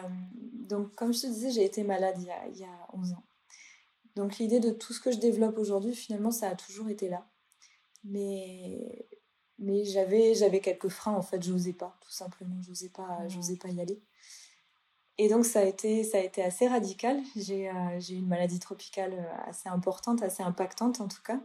[0.68, 3.12] donc, comme je te disais, j'ai été malade il y, a, il y a 11
[3.12, 3.24] ans.
[4.16, 7.26] Donc, l'idée de tout ce que je développe aujourd'hui, finalement, ça a toujours été là.
[8.04, 9.06] Mais,
[9.58, 13.26] mais j'avais, j'avais quelques freins, en fait, je n'osais pas, tout simplement, je n'osais pas,
[13.60, 14.02] pas y aller.
[15.16, 17.20] Et donc, ça a été, ça a été assez radical.
[17.36, 21.40] J'ai, euh, j'ai une maladie tropicale euh, assez importante, assez impactante en tout cas.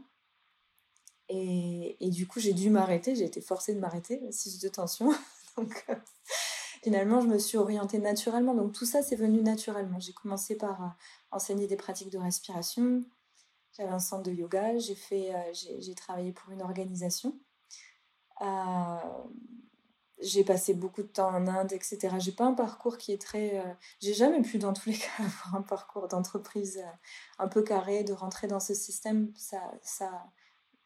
[1.30, 5.12] Et, et du coup, j'ai dû m'arrêter, j'ai été forcée de m'arrêter, 6 de tension.
[5.58, 5.86] donc,
[6.82, 8.54] finalement, je me suis orientée naturellement.
[8.54, 10.00] Donc tout ça, c'est venu naturellement.
[10.00, 10.88] J'ai commencé par euh,
[11.32, 13.04] enseigner des pratiques de respiration.
[13.78, 14.78] J'avais un centre de yoga.
[14.78, 17.38] J'ai fait, euh, j'ai travaillé pour une organisation.
[18.42, 18.96] Euh,
[20.22, 22.16] j'ai passé beaucoup de temps en Inde, etc.
[22.20, 23.64] J'ai pas un parcours qui est très.
[24.02, 26.84] j'ai jamais pu, dans tous les cas, avoir un parcours d'entreprise
[27.38, 29.32] un peu carré, de rentrer dans ce système.
[29.36, 30.26] Ça, ça,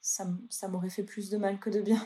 [0.01, 2.05] ça, ça m'aurait fait plus de mal que de bien.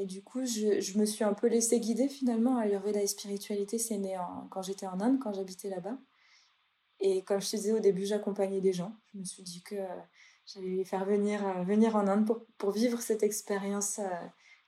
[0.00, 2.56] Et du coup, je, me suis un peu laissée guider finalement.
[2.56, 4.16] Ayurveda et spiritualité, c'est né
[4.50, 5.98] quand j'étais en Inde, quand j'habitais là-bas.
[7.00, 8.96] Et comme je te disais au début, j'accompagnais des gens.
[9.12, 9.76] Je me suis dit que
[10.46, 14.08] j'allais les faire venir, euh, venir en Inde pour, pour vivre cette expérience euh,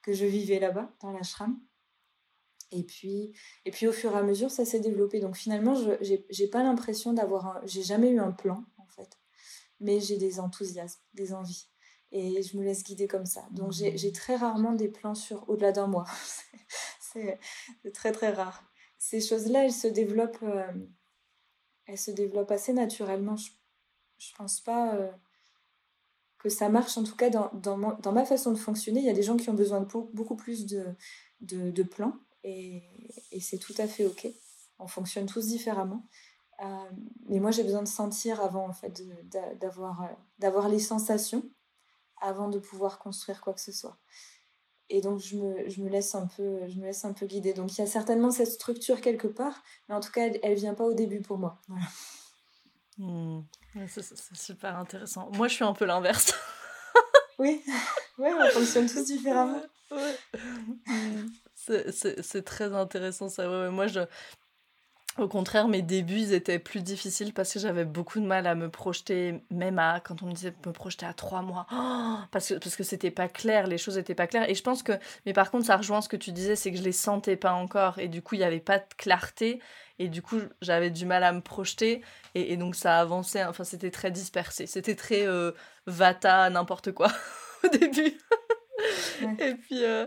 [0.03, 1.59] que je vivais là-bas, dans l'ashram.
[2.70, 3.33] Et puis,
[3.64, 5.18] et puis au fur et à mesure, ça s'est développé.
[5.20, 7.66] Donc finalement, je n'ai pas l'impression d'avoir...
[7.66, 9.18] J'ai jamais eu un plan, en fait.
[9.80, 11.72] mais j'ai des enthousiasmes, des envies.
[12.13, 13.43] Et je me laisse guider comme ça.
[13.53, 16.07] Donc j'ai très rarement des plans sur au-delà d'un mois.
[17.01, 17.39] c'est
[17.95, 18.65] très très rare.
[18.99, 20.73] Ces choses-là, elles se développent, euh,
[21.87, 23.37] elles se développent assez naturellement.
[23.37, 23.51] Je,
[24.19, 25.11] je pense pas euh,
[26.39, 29.01] que ça marche, en tout cas dans, dans, dans, ma façon de fonctionner.
[29.01, 30.95] Il y a des gens qui ont besoin de beaucoup plus de,
[31.41, 32.83] de, de plans et,
[33.33, 34.29] et c'est tout à fait OK.
[34.79, 36.07] On fonctionne tous différemment.
[36.63, 36.91] Euh,
[37.29, 39.03] mais moi, j'ai besoin de sentir avant, en fait,
[39.59, 40.09] d'avoir,
[40.39, 41.43] d'avoir les sensations
[42.23, 43.99] avant de pouvoir construire quoi que ce soit.
[44.89, 47.53] Et donc, je me, je me, laisse, un peu, je me laisse un peu guider.
[47.55, 50.57] Donc, il y a certainement cette structure quelque part, mais en tout cas, elle ne
[50.57, 51.61] vient pas au début pour moi.
[51.68, 51.87] Voilà.
[52.99, 53.43] Hmm.
[53.89, 55.31] C'est super intéressant.
[55.33, 56.35] Moi, je suis un peu l'inverse.
[57.39, 57.62] oui,
[58.18, 59.62] ouais, on fonctionne tous différemment.
[59.91, 61.29] Hmm.
[61.55, 63.49] C'est très intéressant ça.
[63.51, 64.01] Ouais, moi, je,
[65.19, 68.71] au contraire, mes débuts, étaient plus difficiles parce que j'avais beaucoup de mal à me
[68.71, 71.67] projeter, même à, quand on me disait me projeter à trois mois,
[72.31, 74.49] parce que parce que c'était pas clair, les choses étaient pas claires.
[74.49, 74.93] Et je pense que,
[75.27, 77.53] mais par contre, ça rejoint ce que tu disais, c'est que je les sentais pas
[77.53, 79.61] encore, et du coup, il y avait pas de clarté,
[79.99, 82.03] et du coup, j'avais du mal à me projeter,
[82.35, 85.53] et, donc ça avançait, enfin, c'était très dispersé, c'était très euh,
[85.87, 87.13] vata, n'importe quoi
[87.65, 88.19] au début.
[89.39, 90.07] Et puis, euh,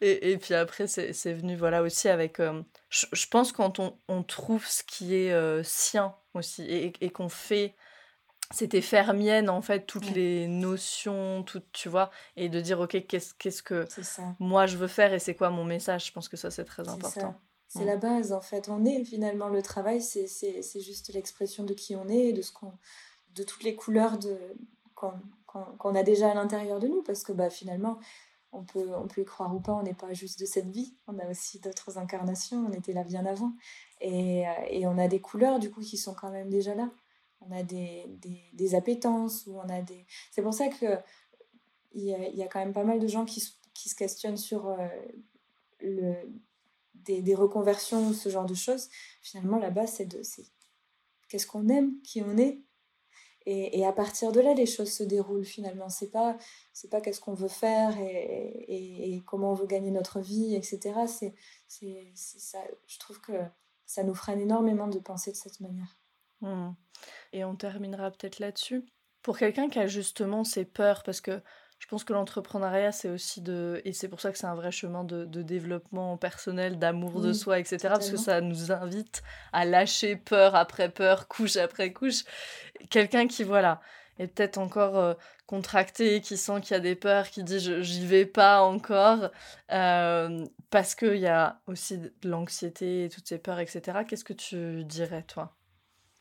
[0.00, 2.40] et, et, puis après, c'est venu voilà aussi avec.
[2.40, 6.92] Euh, je, je, pense quand on, on, trouve ce qui est euh, sien aussi et,
[7.00, 7.74] et qu'on fait.
[8.52, 13.06] C'était faire mienne en fait toutes les notions, tout, tu vois, et de dire ok,
[13.06, 13.86] qu'est-ce qu'est-ce que
[14.40, 16.06] moi je veux faire et c'est quoi mon message.
[16.06, 17.36] Je pense que ça c'est très important.
[17.68, 18.68] C'est la base en fait.
[18.68, 20.26] On est finalement le travail, c'est
[20.80, 22.72] juste l'expression de qui on est, de ce qu'on,
[23.36, 24.36] de toutes les couleurs de
[24.96, 27.98] qu'on a déjà à l'intérieur de nous, parce que bah finalement
[28.52, 30.94] on peut, on peut y croire ou pas, on n'est pas juste de cette vie,
[31.06, 33.52] on a aussi d'autres incarnations, on était là bien avant.
[34.00, 36.90] Et, euh, et, on a des couleurs du coup qui sont quand même déjà là.
[37.40, 38.06] On a des,
[38.52, 40.04] des, appétences, ou on a des...
[40.30, 40.98] C'est pour ça que
[41.92, 43.42] il y, a, y a, quand même pas mal de gens qui,
[43.72, 44.88] qui se questionnent sur euh,
[45.80, 46.14] le,
[46.94, 48.88] des, reconversions, ce genre de choses.
[49.22, 50.20] Finalement, la base, c'est de...
[51.28, 52.60] Qu'est-ce qu'on aime, qui on est,
[53.46, 55.88] et, à partir de là, les choses se déroulent finalement.
[55.88, 56.36] C'est pas,
[56.72, 61.00] c'est pas qu'est-ce qu'on veut faire et, comment on veut gagner notre vie, etc.
[61.06, 61.34] C'est,
[61.66, 63.32] c'est, ça, je trouve que
[63.86, 65.98] ça nous freine énormément de penser de cette manière.
[66.42, 66.70] Mmh.
[67.32, 68.84] Et on terminera peut-être là-dessus.
[69.22, 71.42] Pour quelqu'un qui a justement ses peurs, parce que
[71.80, 73.80] je pense que l'entrepreneuriat, c'est aussi de.
[73.86, 77.32] Et c'est pour ça que c'est un vrai chemin de, de développement personnel, d'amour de
[77.32, 77.78] soi, etc.
[77.88, 79.22] Parce que ça nous invite
[79.54, 82.24] à lâcher peur après peur, couche après couche.
[82.90, 83.80] Quelqu'un qui, voilà,
[84.18, 85.14] est peut-être encore euh,
[85.46, 89.30] contracté, qui sent qu'il y a des peurs, qui dit j'y vais pas encore,
[89.72, 94.00] euh, parce qu'il y a aussi de l'anxiété, toutes ces peurs, etc.
[94.06, 95.56] Qu'est-ce que tu dirais, toi?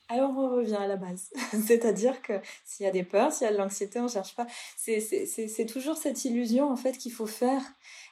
[0.09, 1.29] Alors on revient à la base.
[1.65, 2.33] C'est-à-dire que
[2.65, 4.47] s'il y a des peurs, s'il y a de l'anxiété, on ne cherche pas.
[4.75, 7.61] C'est toujours cette illusion en fait qu'il faut faire,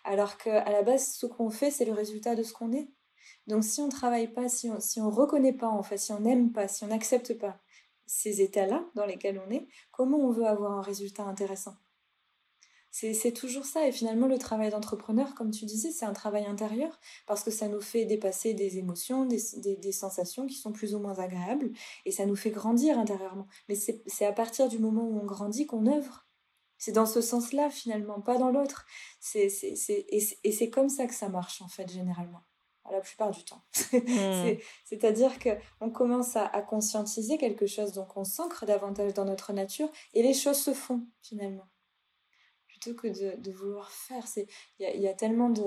[0.03, 2.87] alors qu'à la base, ce qu'on fait, c'est le résultat de ce qu'on est.
[3.47, 5.97] Donc si on ne travaille pas, si on ne si on reconnaît pas, en fait,
[5.97, 7.59] si on n'aime pas, si on n'accepte pas
[8.05, 11.75] ces états-là dans lesquels on est, comment on veut avoir un résultat intéressant?
[13.13, 13.87] C'est toujours ça.
[13.87, 17.67] Et finalement, le travail d'entrepreneur, comme tu disais, c'est un travail intérieur parce que ça
[17.67, 21.71] nous fait dépasser des émotions, des, des, des, sensations qui sont plus ou moins agréables
[22.05, 23.47] et ça nous fait grandir intérieurement.
[23.69, 26.25] Mais c'est à partir du moment où on grandit qu'on œuvre.
[26.79, 28.85] C'est dans ce sens-là, finalement, pas dans l'autre.
[29.35, 32.41] et c'est comme ça que ça marche, en fait, généralement
[32.89, 33.61] la plupart du temps.
[34.07, 34.57] Mmh.
[34.85, 39.89] C'est-à-dire qu'on commence à, à, conscientiser quelque chose, donc on s'ancre davantage dans notre nature
[40.13, 41.67] et les choses se font finalement
[42.80, 44.23] plutôt que de, vouloir faire.
[44.80, 45.63] Il y, a, tellement de,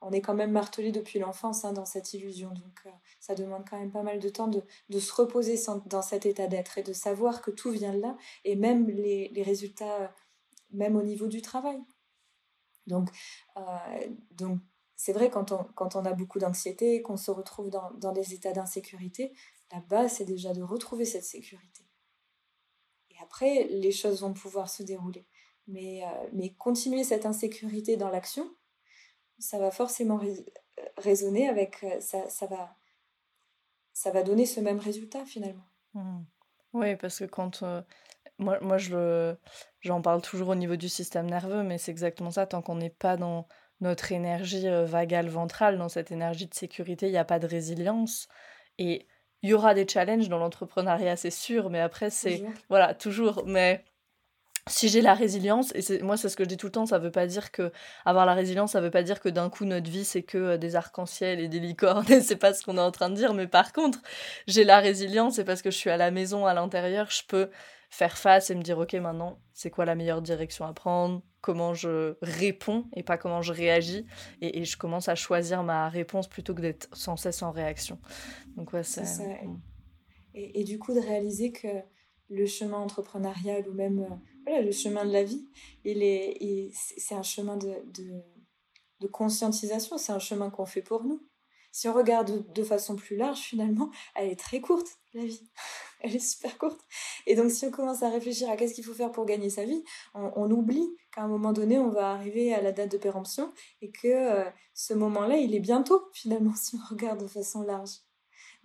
[0.00, 2.90] On est quand même martelé depuis l'enfance hein, dans cette illusion, donc euh,
[3.20, 6.46] ça demande quand même pas mal de temps de, de se reposer dans cet état
[6.46, 10.14] d'être et de savoir que tout vient de là, et même les, les résultats,
[10.70, 11.80] même au niveau du travail.
[12.86, 13.10] Donc,
[13.56, 13.60] euh,
[14.30, 14.60] donc
[14.96, 18.34] c'est vrai quand on, quand on a beaucoup d'anxiété, qu'on se retrouve dans, dans des
[18.34, 19.32] états d'insécurité,
[19.72, 21.84] la base, c'est déjà de retrouver cette sécurité.
[23.10, 25.26] Et après, les choses vont pouvoir se dérouler.
[25.68, 28.50] Mais, euh, mais continuer cette insécurité dans l'action,
[29.38, 30.18] ça va forcément
[30.96, 31.84] résonner avec.
[31.84, 32.74] Euh, ça, ça, va,
[33.92, 35.66] ça va donner ce même résultat finalement.
[35.94, 36.20] Mmh.
[36.72, 37.62] Oui, parce que quand.
[37.62, 37.82] Euh,
[38.38, 39.34] moi, moi je
[39.80, 42.46] j'en parle toujours au niveau du système nerveux, mais c'est exactement ça.
[42.46, 43.46] Tant qu'on n'est pas dans
[43.80, 48.28] notre énergie vagale ventrale, dans cette énergie de sécurité, il n'y a pas de résilience.
[48.78, 49.06] Et
[49.42, 52.44] il y aura des challenges dans l'entrepreneuriat, c'est sûr, mais après, c'est.
[52.68, 53.42] Voilà, toujours.
[53.44, 53.84] Mais
[54.70, 56.98] si j'ai la résilience, et moi c'est ce que je dis tout le temps, ça
[56.98, 57.72] veut pas dire que
[58.04, 60.56] avoir la résilience, ça veut pas dire que d'un coup notre vie c'est que euh,
[60.58, 63.34] des arcs-en-ciel et des licornes, et c'est pas ce qu'on est en train de dire,
[63.34, 64.00] mais par contre,
[64.46, 67.50] j'ai la résilience, c'est parce que je suis à la maison, à l'intérieur, je peux
[67.90, 71.72] faire face et me dire ok maintenant c'est quoi la meilleure direction à prendre, comment
[71.72, 74.06] je réponds et pas comment je réagis,
[74.40, 77.98] et, je commence à choisir ma réponse plutôt que d'être sans cesse en réaction.
[78.56, 79.04] Donc ouais, c'est...
[80.34, 81.68] Et, et, du coup de réaliser que
[82.30, 84.14] le chemin entrepreneurial ou même euh,
[84.48, 85.48] voilà, le chemin de la vie,
[85.84, 87.74] il est, c'est un chemin de,
[89.00, 91.20] de, conscientisation, c'est un chemin qu'on fait pour nous.
[91.70, 95.50] Si on regarde de, façon plus large, finalement, elle est très courte, la vie.
[96.00, 96.80] elle est super courte.
[97.26, 99.64] Et donc, si on commence à réfléchir à qu'est-ce qu'il faut faire pour gagner sa
[99.64, 99.84] vie,
[100.14, 103.90] on, oublie qu'à un moment donné, on va arriver à la date de péremption et
[103.90, 108.07] que euh, ce moment-là, il est bientôt, finalement, si on regarde de façon large.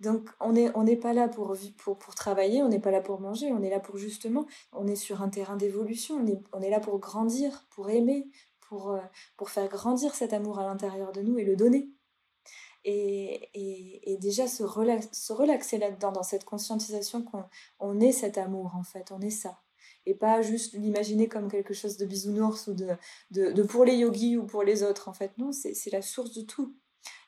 [0.00, 3.20] Donc, on n'est on pas là pour, pour, pour travailler, on n'est pas là pour
[3.20, 6.60] manger, on est là pour justement, on est sur un terrain d'évolution, on est, on
[6.60, 8.28] est là pour grandir, pour aimer,
[8.60, 9.00] pour, euh,
[9.36, 11.90] pour faire grandir cet amour à l'intérieur de nous et le donner.
[12.84, 14.64] Et, et, et déjà se,
[15.12, 17.44] se relaxer là-dedans, dans cette conscientisation qu'on
[17.78, 19.62] on est cet amour en fait, on est ça.
[20.06, 22.88] Et pas juste l'imaginer comme quelque chose de bisounours ou de,
[23.30, 25.32] de, de pour les yogis ou pour les autres en fait.
[25.38, 26.76] Non, c'est la source de tout.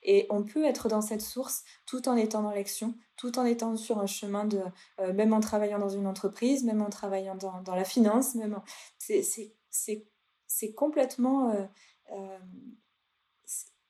[0.09, 3.77] Et on peut être dans cette source tout en étant dans l'action, tout en étant
[3.77, 4.63] sur un chemin de,
[5.01, 8.61] euh, même en travaillant dans une entreprise, même en travaillant dans, dans la finance, même
[8.99, 11.67] c'est complètement, euh,
[12.13, 12.39] euh,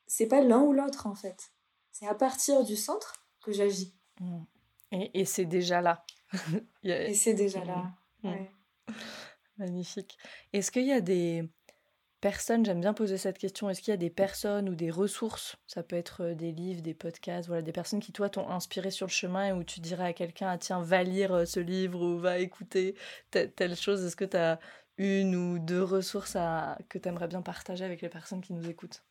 [0.06, 1.52] c'est pas l'un ou l'autre en fait.
[1.92, 3.12] C'est à partir du centre
[3.44, 3.94] que j'agis.
[4.20, 4.42] Mmh.
[4.92, 6.04] Et, et c'est déjà là.
[6.82, 7.92] Et c'est déjà là.
[8.22, 8.28] Mmh.
[8.28, 8.50] Ouais.
[9.58, 10.16] Magnifique.
[10.52, 11.48] Est-ce qu'il y a des
[12.20, 15.56] personnes, j'aime bien poser cette question, est-ce qu'il y a des personnes ou des ressources,
[15.66, 18.90] ça peut être euh, des livres, des podcasts, voilà, des personnes qui toi t'ont inspiré
[18.90, 21.60] sur le chemin et où tu dirais à quelqu'un, ah, tiens, va lire euh, ce
[21.60, 22.94] livre ou va écouter
[23.30, 24.58] telle, chose, est-ce que tu as
[24.98, 28.68] une ou deux ressources à, que tu aimerais bien partager avec les personnes qui nous
[28.68, 29.04] écoutent?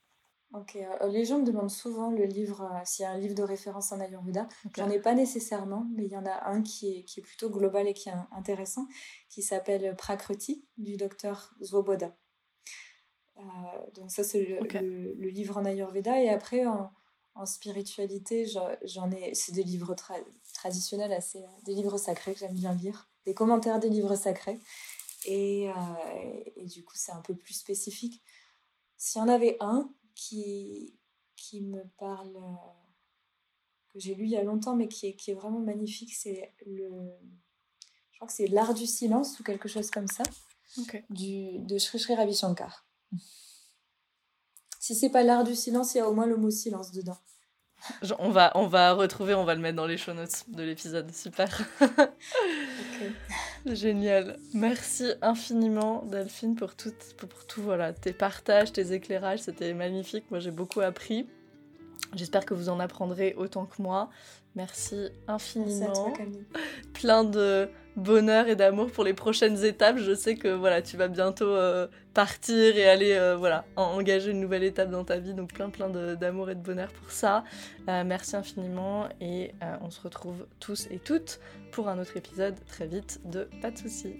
[0.54, 3.44] Ok, euh, les gens me demandent souvent le livre, s'il y a un livre de
[3.44, 4.48] référence en Ayurveda.
[4.76, 7.50] J'en ai pas nécessairement, mais il y en a un qui est, qui est plutôt
[7.50, 8.88] global et qui est intéressant,
[9.30, 12.16] qui s'appelle Prakruti du docteur Svoboda.
[13.38, 13.42] Euh,
[13.96, 16.22] donc ça, c'est le, livre en Ayurveda.
[16.22, 16.92] Et après, en,
[17.46, 18.46] spiritualité,
[18.84, 19.34] j'en ai...
[19.34, 19.96] C'est des livres
[20.54, 23.10] traditionnels, assez, des livres sacrés que j'aime bien lire.
[23.26, 24.60] Des commentaires des livres sacrés.
[25.26, 28.22] Et, euh, et du coup, c'est un peu plus spécifique.
[28.98, 30.96] S'il y en avait un qui,
[31.36, 32.38] qui me parle,
[33.90, 36.54] que j'ai lu il y a longtemps, mais qui est, qui est vraiment magnifique, c'est
[36.66, 36.90] le...
[38.12, 40.24] Je crois que c'est L'art du silence ou quelque chose comme ça,
[41.10, 42.85] du, de Sri Sri Ravi Shankar.
[44.80, 47.18] Si c'est pas l'art du silence, il y a au moins le mot silence dedans.
[48.20, 51.12] On va, on va retrouver, on va le mettre dans les show notes de l'épisode.
[51.14, 51.62] Super.
[53.66, 54.38] Génial.
[54.54, 59.40] Merci infiniment, Delphine, pour tout, pour, tout voilà, tes partages, tes éclairages.
[59.40, 60.26] C'était magnifique.
[60.32, 61.28] Moi, j'ai beaucoup appris.
[62.16, 64.10] J'espère que vous en apprendrez autant que moi.
[64.56, 66.14] Merci infiniment.
[66.94, 69.98] Plein de bonheur et d'amour pour les prochaines étapes.
[69.98, 74.40] Je sais que voilà, tu vas bientôt euh, partir et aller euh, voilà, engager une
[74.40, 75.34] nouvelle étape dans ta vie.
[75.34, 77.44] Donc plein plein d'amour et de bonheur pour ça.
[77.90, 81.40] Euh, merci infiniment et on se retrouve tous et toutes
[81.72, 84.16] pour un autre épisode très vite de Pas de soucis.